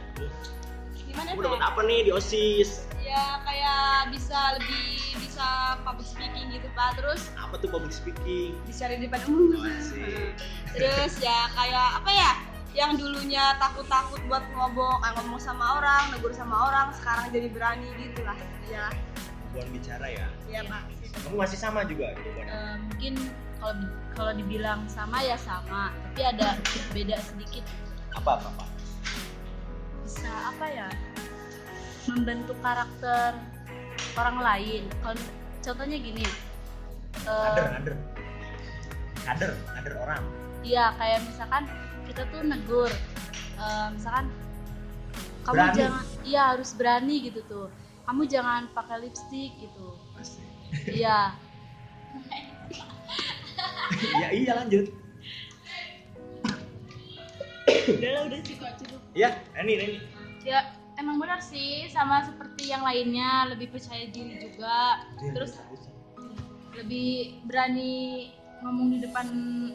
[1.15, 2.89] Gimana Kamu dapat apa nih di OSIS?
[3.05, 6.97] Ya kayak bisa lebih bisa public speaking gitu pak.
[6.99, 8.57] Terus Apa tuh public speaking?
[8.65, 9.61] bicara di depan umum.
[9.63, 10.35] Asik.
[10.73, 12.31] Terus ya kayak apa ya?
[12.75, 17.87] Yang dulunya takut-takut buat ngomong, ah, ngomong sama orang, negur sama orang, sekarang jadi berani
[17.95, 18.35] gitu lah.
[18.67, 18.91] Ya,
[19.55, 20.27] Buat bicara ya.
[20.45, 20.83] ya pak.
[21.23, 22.43] Kamu masih sama juga gitu Bon?
[22.43, 23.13] Eh, mungkin
[23.55, 23.75] kalau
[24.13, 26.59] kalau dibilang sama ya sama tapi ada
[26.91, 27.63] beda sedikit
[28.13, 28.65] Apa apa apa?
[30.03, 30.87] bisa apa ya
[32.05, 33.31] membentuk karakter
[34.15, 35.15] orang lain kalau
[35.59, 36.25] contohnya gini
[37.25, 37.95] eh, Kader, kader.
[39.25, 40.23] Kader, kader orang.
[40.61, 41.63] iya kayak misalkan
[42.05, 42.91] kita tuh negur
[43.55, 44.27] eh, misalkan
[45.43, 45.75] kamu Berani.
[45.79, 47.67] jangan iya harus berani gitu tuh
[48.05, 49.97] kamu jangan pakai lipstick gitu.
[50.85, 51.33] Iya.
[54.21, 54.85] Iya iya lanjut.
[57.85, 59.01] udah lah udah cukup cukup.
[59.13, 59.97] Iya, Reni, Reni.
[60.45, 65.05] ya emang benar sih sama seperti yang lainnya lebih percaya diri juga.
[65.21, 65.57] Terus
[66.77, 68.29] lebih berani
[68.61, 69.25] ngomong di depan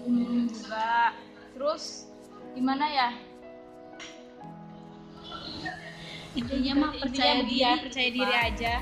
[0.06, 1.14] umum juga.
[1.54, 2.06] Terus
[2.54, 3.10] gimana ya
[6.32, 8.72] intinya mah percaya diri dia percaya diri aja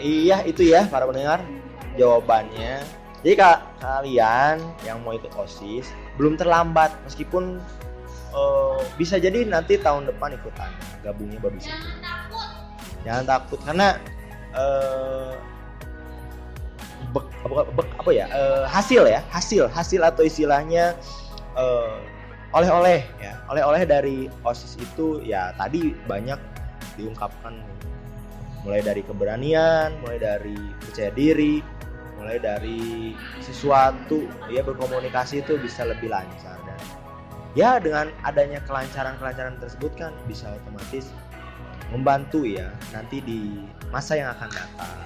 [0.00, 1.44] Iya itu ya para pendengar
[2.00, 2.80] jawabannya.
[3.20, 7.60] Jadi ka- kalian yang mau ikut osis belum terlambat meskipun
[8.32, 10.72] eh, bisa jadi nanti tahun depan ikutan
[11.04, 11.68] gabungnya baru bisa.
[11.76, 12.48] Jangan takut.
[13.04, 13.86] Jangan takut karena
[14.56, 15.32] eh,
[17.12, 20.96] bek- apa- bek- apa ya eh, hasil ya hasil hasil atau istilahnya
[21.60, 21.96] eh,
[22.54, 23.06] oleh-oleh.
[23.22, 23.38] Ya.
[23.50, 26.38] Oleh-oleh dari osis itu ya tadi banyak
[26.98, 27.62] diungkapkan.
[28.60, 31.64] Mulai dari keberanian, mulai dari percaya diri,
[32.20, 36.60] mulai dari sesuatu ya berkomunikasi itu bisa lebih lancar.
[36.68, 36.80] Dan
[37.56, 41.08] ya dengan adanya kelancaran-kelancaran tersebut kan bisa otomatis
[41.90, 44.98] membantu ya nanti di masa yang akan datang.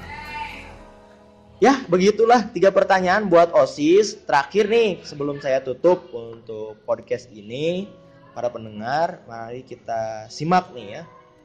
[1.63, 4.27] Ya begitulah tiga pertanyaan buat OSIS.
[4.27, 7.87] Terakhir nih sebelum saya tutup untuk podcast ini
[8.35, 11.03] para pendengar mari kita simak nih ya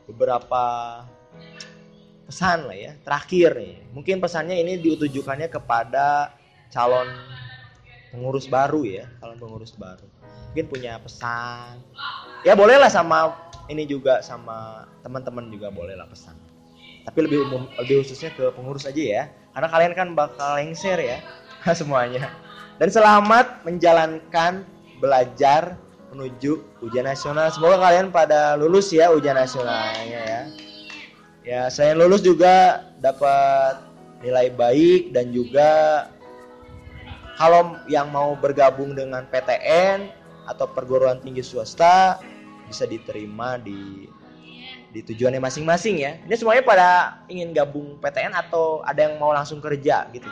[0.09, 0.63] beberapa
[2.25, 6.33] pesan lah ya terakhir nih mungkin pesannya ini ditujukannya kepada
[6.73, 7.05] calon
[8.09, 10.05] pengurus baru ya calon pengurus baru
[10.49, 11.77] mungkin punya pesan
[12.41, 16.33] ya bolehlah sama ini juga sama teman-teman juga boleh lah pesan.
[17.07, 19.23] Tapi lebih umum, lebih khususnya ke pengurus aja ya,
[19.55, 21.19] karena kalian kan bakal lengser ya
[21.79, 22.31] semuanya.
[22.79, 24.63] Dan selamat menjalankan
[25.03, 25.75] belajar
[26.11, 27.51] menuju ujian nasional.
[27.53, 30.41] Semoga kalian pada lulus ya ujian nasionalnya ya.
[31.43, 33.81] Ya, selain lulus juga dapat
[34.21, 36.05] nilai baik dan juga
[37.39, 40.11] kalau yang mau bergabung dengan PTN
[40.51, 42.19] atau perguruan tinggi swasta
[42.67, 44.05] bisa diterima di
[44.89, 46.17] di tujuannya masing-masing ya.
[46.25, 46.87] Ini semuanya pada
[47.29, 50.29] ingin gabung PTN atau ada yang mau langsung kerja gitu.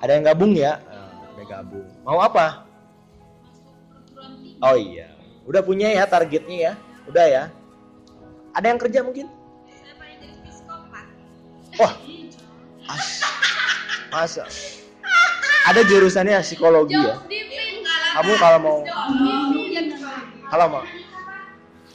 [0.00, 0.80] Ada yang gabung ya?
[0.88, 1.86] Eh, Ada gabung.
[2.06, 2.64] Mau apa?
[4.58, 5.12] Oh iya.
[5.44, 6.72] Udah punya ya targetnya ya?
[7.06, 7.44] Udah ya?
[8.56, 9.26] Ada yang kerja mungkin?
[11.78, 11.94] Wah.
[12.88, 13.20] As
[14.08, 14.44] masa?
[15.68, 17.20] Ada jurusannya psikologi ya?
[18.18, 18.76] Kamu kalau mau
[20.48, 20.82] kalau mau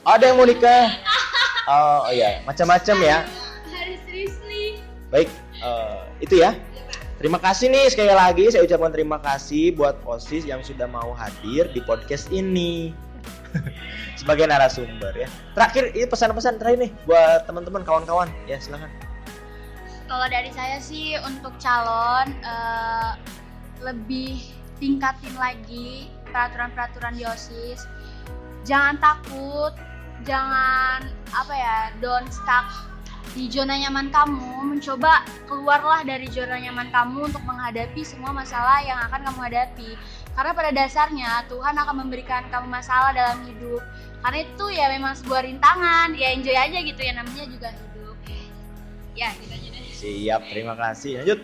[0.04, 0.92] ada yang mau nikah?
[1.64, 3.18] Oh iya, macam-macam ya.
[3.72, 4.32] Harus.
[5.08, 5.28] Baik,
[5.62, 6.52] eh, itu ya.
[7.16, 11.70] Terima kasih nih sekali lagi saya ucapkan terima kasih buat OSIS yang sudah mau hadir
[11.70, 12.90] di podcast ini
[14.20, 15.30] sebagai narasumber ya.
[15.54, 18.90] Terakhir ini pesan-pesan terakhir nih buat teman-teman kawan-kawan ya silakan.
[20.04, 23.12] Kalau dari saya sih untuk calon eh,
[23.80, 24.42] lebih
[24.82, 27.86] tingkatin lagi peraturan-peraturan di OSIS.
[28.66, 29.72] Jangan takut,
[30.24, 32.68] jangan apa ya, don't stuck
[33.34, 38.98] di zona nyaman kamu, mencoba keluarlah dari zona nyaman kamu untuk menghadapi semua masalah yang
[39.10, 39.90] akan kamu hadapi.
[40.34, 43.82] Karena pada dasarnya Tuhan akan memberikan kamu masalah dalam hidup.
[44.22, 48.16] Karena itu ya memang sebuah rintangan, ya enjoy aja gitu ya namanya juga hidup.
[49.14, 49.82] Ya, gitu aja deh.
[49.94, 51.22] Siap, terima kasih.
[51.22, 51.40] Lanjut.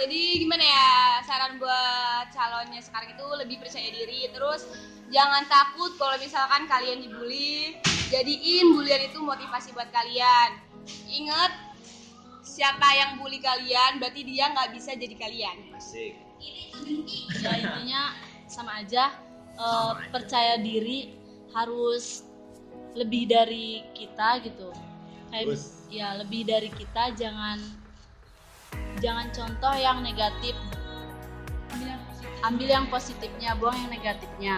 [0.00, 4.32] Jadi gimana ya saran buat calonnya sekarang itu lebih percaya diri.
[4.32, 4.64] Terus
[5.12, 7.76] jangan takut kalau misalkan kalian dibully
[8.08, 10.56] jadiin bulian itu motivasi buat kalian.
[11.04, 11.52] Ingat
[12.40, 15.56] siapa yang bully kalian berarti dia nggak bisa jadi kalian.
[15.76, 16.16] Asik.
[17.44, 18.16] ya intinya
[18.48, 19.12] sama aja
[19.52, 21.12] eh, percaya diri
[21.52, 22.24] harus
[22.96, 24.72] lebih dari kita gitu.
[25.28, 25.86] Kayak Terus?
[25.92, 27.60] ya lebih dari kita jangan
[28.98, 30.58] jangan contoh yang negatif
[32.40, 34.54] ambil yang positifnya buang yang negatifnya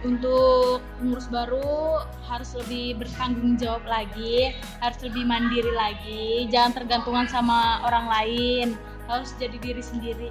[0.00, 7.84] untuk pengurus baru harus lebih bertanggung jawab lagi, harus lebih mandiri lagi, jangan tergantungan sama
[7.84, 8.66] orang lain,
[9.12, 10.28] harus jadi diri sendiri.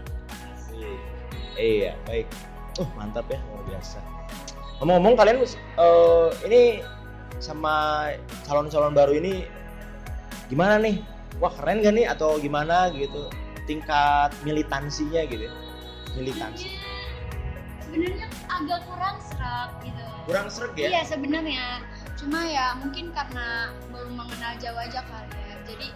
[1.53, 2.25] Iya, baik.
[2.81, 4.01] Oh, mantap ya, luar biasa.
[4.81, 6.61] Ngomong-ngomong kalian eh, ini
[7.37, 8.07] sama
[8.47, 9.43] calon-calon baru ini
[10.47, 11.03] gimana nih?
[11.39, 13.31] Wah, keren gak nih atau gimana gitu?
[13.63, 15.47] Tingkat militansinya gitu.
[15.47, 15.53] ya?
[16.13, 16.67] Militansi.
[17.79, 20.03] Sebenarnya agak kurang serak gitu.
[20.27, 20.87] Kurang sreg ya?
[20.91, 21.65] Iya sebenarnya,
[22.13, 25.55] cuma ya mungkin karena belum mengenal jauh aja kali ya.
[25.65, 25.87] Jadi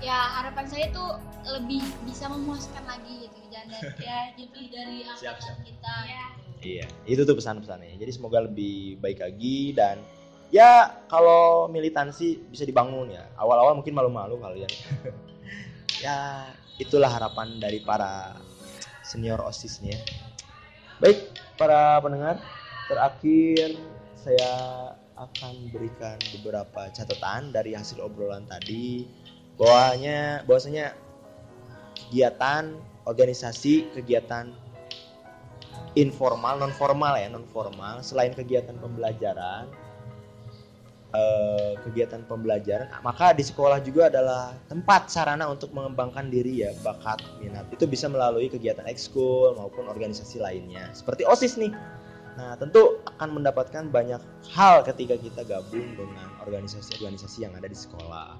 [0.00, 1.16] ya harapan saya tuh
[1.46, 5.56] lebih bisa memuaskan lagi gitu jangan dari- ya lebih dari Siap, angkatan siap.
[5.64, 6.24] kita ya.
[6.60, 7.96] Iya, itu tuh pesan-pesannya.
[7.96, 9.96] Jadi semoga lebih baik lagi dan
[10.50, 13.26] ya kalau militansi bisa dibangun ya.
[13.38, 14.70] Awal-awal mungkin malu-malu kalian.
[16.04, 18.38] ya, itulah harapan dari para
[19.06, 19.98] senior OSISnya.
[21.00, 22.36] Baik, para pendengar,
[22.90, 23.78] terakhir
[24.18, 24.52] saya
[25.16, 29.04] akan berikan beberapa catatan dari hasil obrolan tadi
[29.60, 30.96] bahwanya bahwasanya
[32.08, 34.56] kegiatan organisasi kegiatan
[35.92, 39.68] informal non formal ya non formal selain kegiatan pembelajaran
[41.14, 42.90] eh, kegiatan pembelajaran.
[43.02, 47.66] Maka di sekolah juga adalah tempat sarana untuk mengembangkan diri ya bakat minat.
[47.74, 50.90] Itu bisa melalui kegiatan ekskul maupun organisasi lainnya.
[50.94, 51.72] Seperti osis nih.
[52.38, 54.22] Nah tentu akan mendapatkan banyak
[54.54, 58.38] hal ketika kita gabung dengan organisasi-organisasi yang ada di sekolah.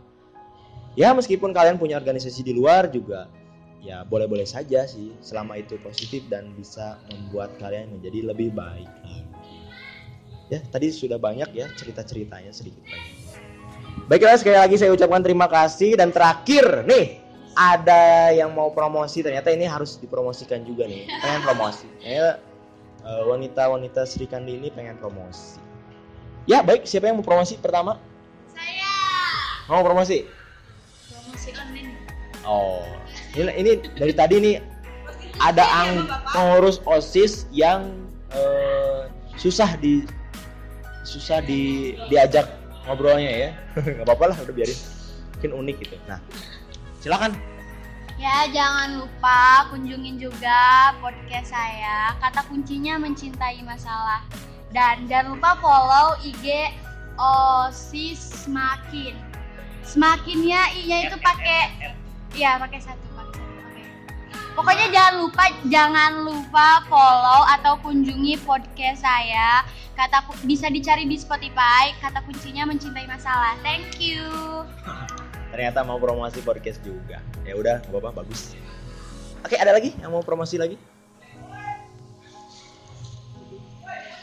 [0.99, 3.31] Ya meskipun kalian punya organisasi di luar juga
[3.81, 5.16] ya boleh-boleh saja sih.
[5.25, 9.39] Selama itu positif dan bisa membuat kalian menjadi lebih baik lagi.
[10.51, 13.15] Ya, tadi sudah banyak ya cerita-ceritanya sedikit banyak.
[14.11, 15.95] Baiklah sekali lagi saya ucapkan terima kasih.
[15.95, 17.23] Dan terakhir nih
[17.55, 19.23] ada yang mau promosi.
[19.23, 21.07] Ternyata ini harus dipromosikan juga nih.
[21.23, 21.87] Pengen promosi.
[22.03, 22.43] Kayaknya
[23.07, 25.63] eh, wanita-wanita Sri Kandi ini pengen promosi.
[26.51, 26.83] Ya baik.
[26.83, 28.03] Siapa yang mau promosi pertama?
[28.51, 28.91] Saya.
[29.71, 30.27] Mau promosi?
[31.07, 31.95] Promosi online.
[32.43, 32.83] Oh,
[33.39, 34.57] ini, ini dari tadi nih
[35.39, 39.07] ada ang pengurus osis yang eh,
[39.39, 40.03] susah di
[41.11, 42.47] susah di diajak
[42.87, 43.51] ngobrolnya ya.
[43.75, 44.79] Gak apa-apa lah, udah biarin.
[45.35, 45.97] Mungkin unik gitu.
[46.07, 46.23] Nah,
[47.03, 47.35] silakan.
[48.21, 52.15] Ya, jangan lupa kunjungin juga podcast saya.
[52.23, 54.23] Kata kuncinya mencintai masalah.
[54.71, 56.71] Dan jangan lupa follow IG
[57.19, 59.19] OSIS Semakin.
[59.83, 61.91] Semakinnya I-nya itu pakai
[62.31, 63.10] Iya, pakai satu.
[64.55, 69.63] Pokoknya jangan lupa jangan lupa follow atau kunjungi podcast saya.
[69.95, 71.95] Kata bisa dicari di Spotify.
[72.03, 73.55] Kata kuncinya mencintai masalah.
[73.63, 74.25] Thank you.
[75.55, 77.19] Ternyata mau promosi podcast juga.
[77.43, 78.55] Ya udah, nggak apa-apa, bagus.
[79.43, 80.79] Oke, ada lagi yang mau promosi lagi?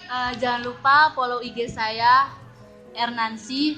[0.07, 2.31] Eh, jangan lupa follow IG saya
[2.95, 3.75] Ernansi.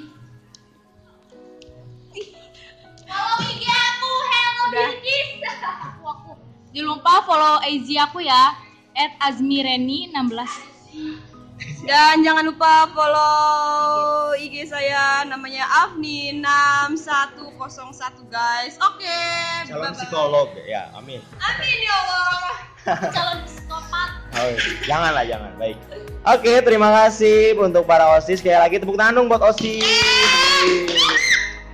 [3.10, 4.90] Follow IG aku, Hello Udah.
[4.94, 5.30] Bilkis.
[6.70, 8.54] Jangan lupa follow IG aku ya
[9.26, 10.70] @azmireni16.
[11.82, 18.78] Dan jangan lupa follow IG saya namanya Afni 6101 guys.
[18.86, 19.20] Oke.
[19.66, 19.98] Calon bye-bye.
[19.98, 21.18] psikolog ya, amin.
[21.42, 22.54] Amin ya Allah.
[23.18, 24.10] Calon psikopat.
[24.38, 24.54] Oh,
[24.86, 25.52] jangan lah, jangan.
[25.58, 25.78] Baik.
[26.22, 28.46] Oke, terima kasih untuk para OSIS.
[28.46, 29.82] Sekali lagi tepuk tangan dong buat OSIS.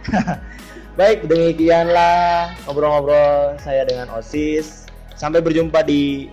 [0.99, 4.84] Baik, demikianlah ngobrol-ngobrol saya dengan OSIS.
[5.15, 6.27] Sampai berjumpa di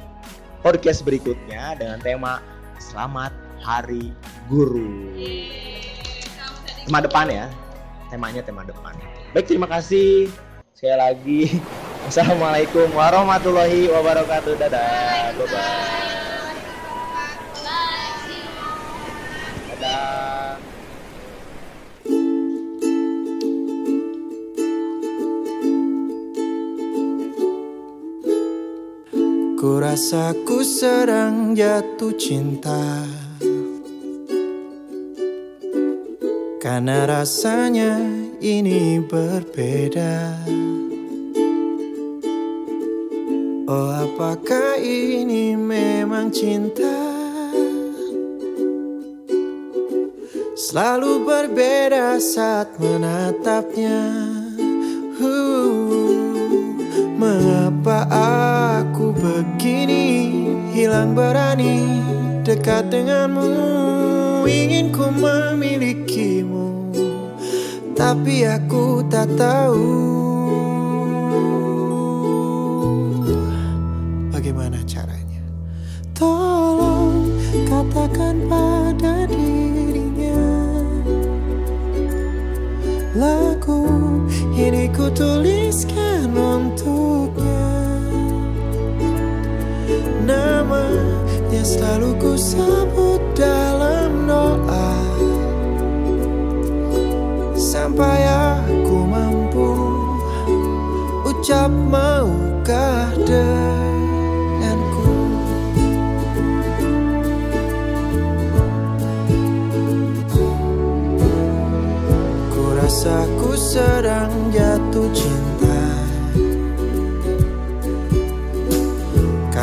[0.63, 2.43] podcast berikutnya dengan tema
[2.83, 3.31] Selamat
[3.63, 4.11] Hari
[4.51, 5.15] Guru.
[6.83, 7.47] Tema depan ya.
[8.11, 8.93] Temanya tema depan.
[9.33, 10.29] Baik, terima kasih.
[10.75, 11.41] Sekali lagi.
[12.11, 14.59] Assalamualaikum warahmatullahi wabarakatuh.
[14.59, 15.31] Dadah.
[15.39, 15.47] Bye-bye.
[15.47, 16.32] Dadah.
[29.63, 33.07] Ku rasa ku sedang jatuh cinta.
[36.59, 37.95] Karena rasanya
[38.43, 40.35] ini berbeda.
[43.71, 46.99] Oh apakah ini memang cinta?
[50.59, 54.32] Selalu berbeda saat menatapnya
[60.93, 62.05] Hilang berani
[62.45, 63.49] dekat denganmu.
[64.45, 66.93] Ingin ku memilikimu
[67.97, 69.89] Tapi aku tak tahu.
[74.37, 75.41] Bagaimana caranya?
[76.13, 80.45] Tolong katakan pada dirinya
[83.17, 83.89] Lagu
[84.61, 87.22] ini ku tuliskan untuknya
[90.43, 94.91] Namanya selalu ku sebut dalam doa.
[97.55, 99.71] Sampai aku mampu
[101.23, 105.15] Ucap maukah denganku?
[112.51, 114.72] Ku rasa ku sedang jatuh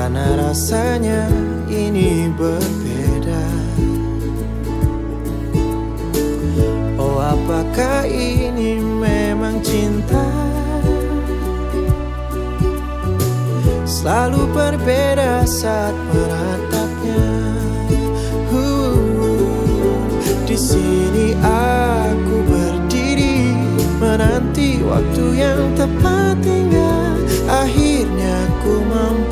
[0.09, 1.29] Karena rasanya
[1.69, 3.45] ini berbeda.
[6.97, 10.25] Oh apakah ini memang cinta?
[13.85, 17.29] Selalu berbeda saat menatapnya
[18.49, 20.09] Huh,
[20.49, 23.53] Di sini aku berdiri
[24.01, 26.97] Menanti waktu yang tepat hingga
[27.45, 29.28] Akhirnya ku mampu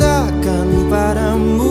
[0.00, 1.69] Katakan padamu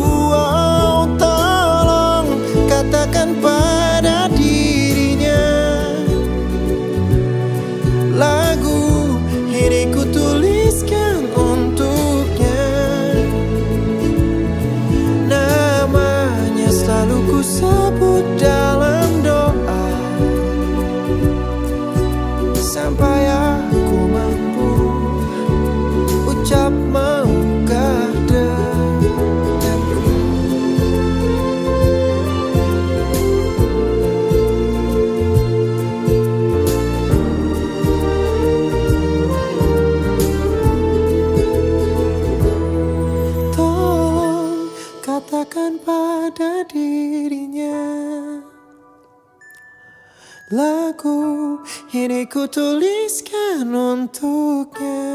[50.50, 51.62] Lagu
[51.94, 55.14] ini ku tuliskan untuknya.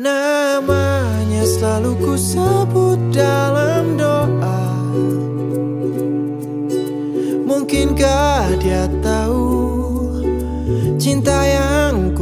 [0.00, 4.64] Namanya selalu ku sebut dalam doa.
[7.44, 9.68] Mungkinkah dia tahu
[10.96, 12.16] Cinta yang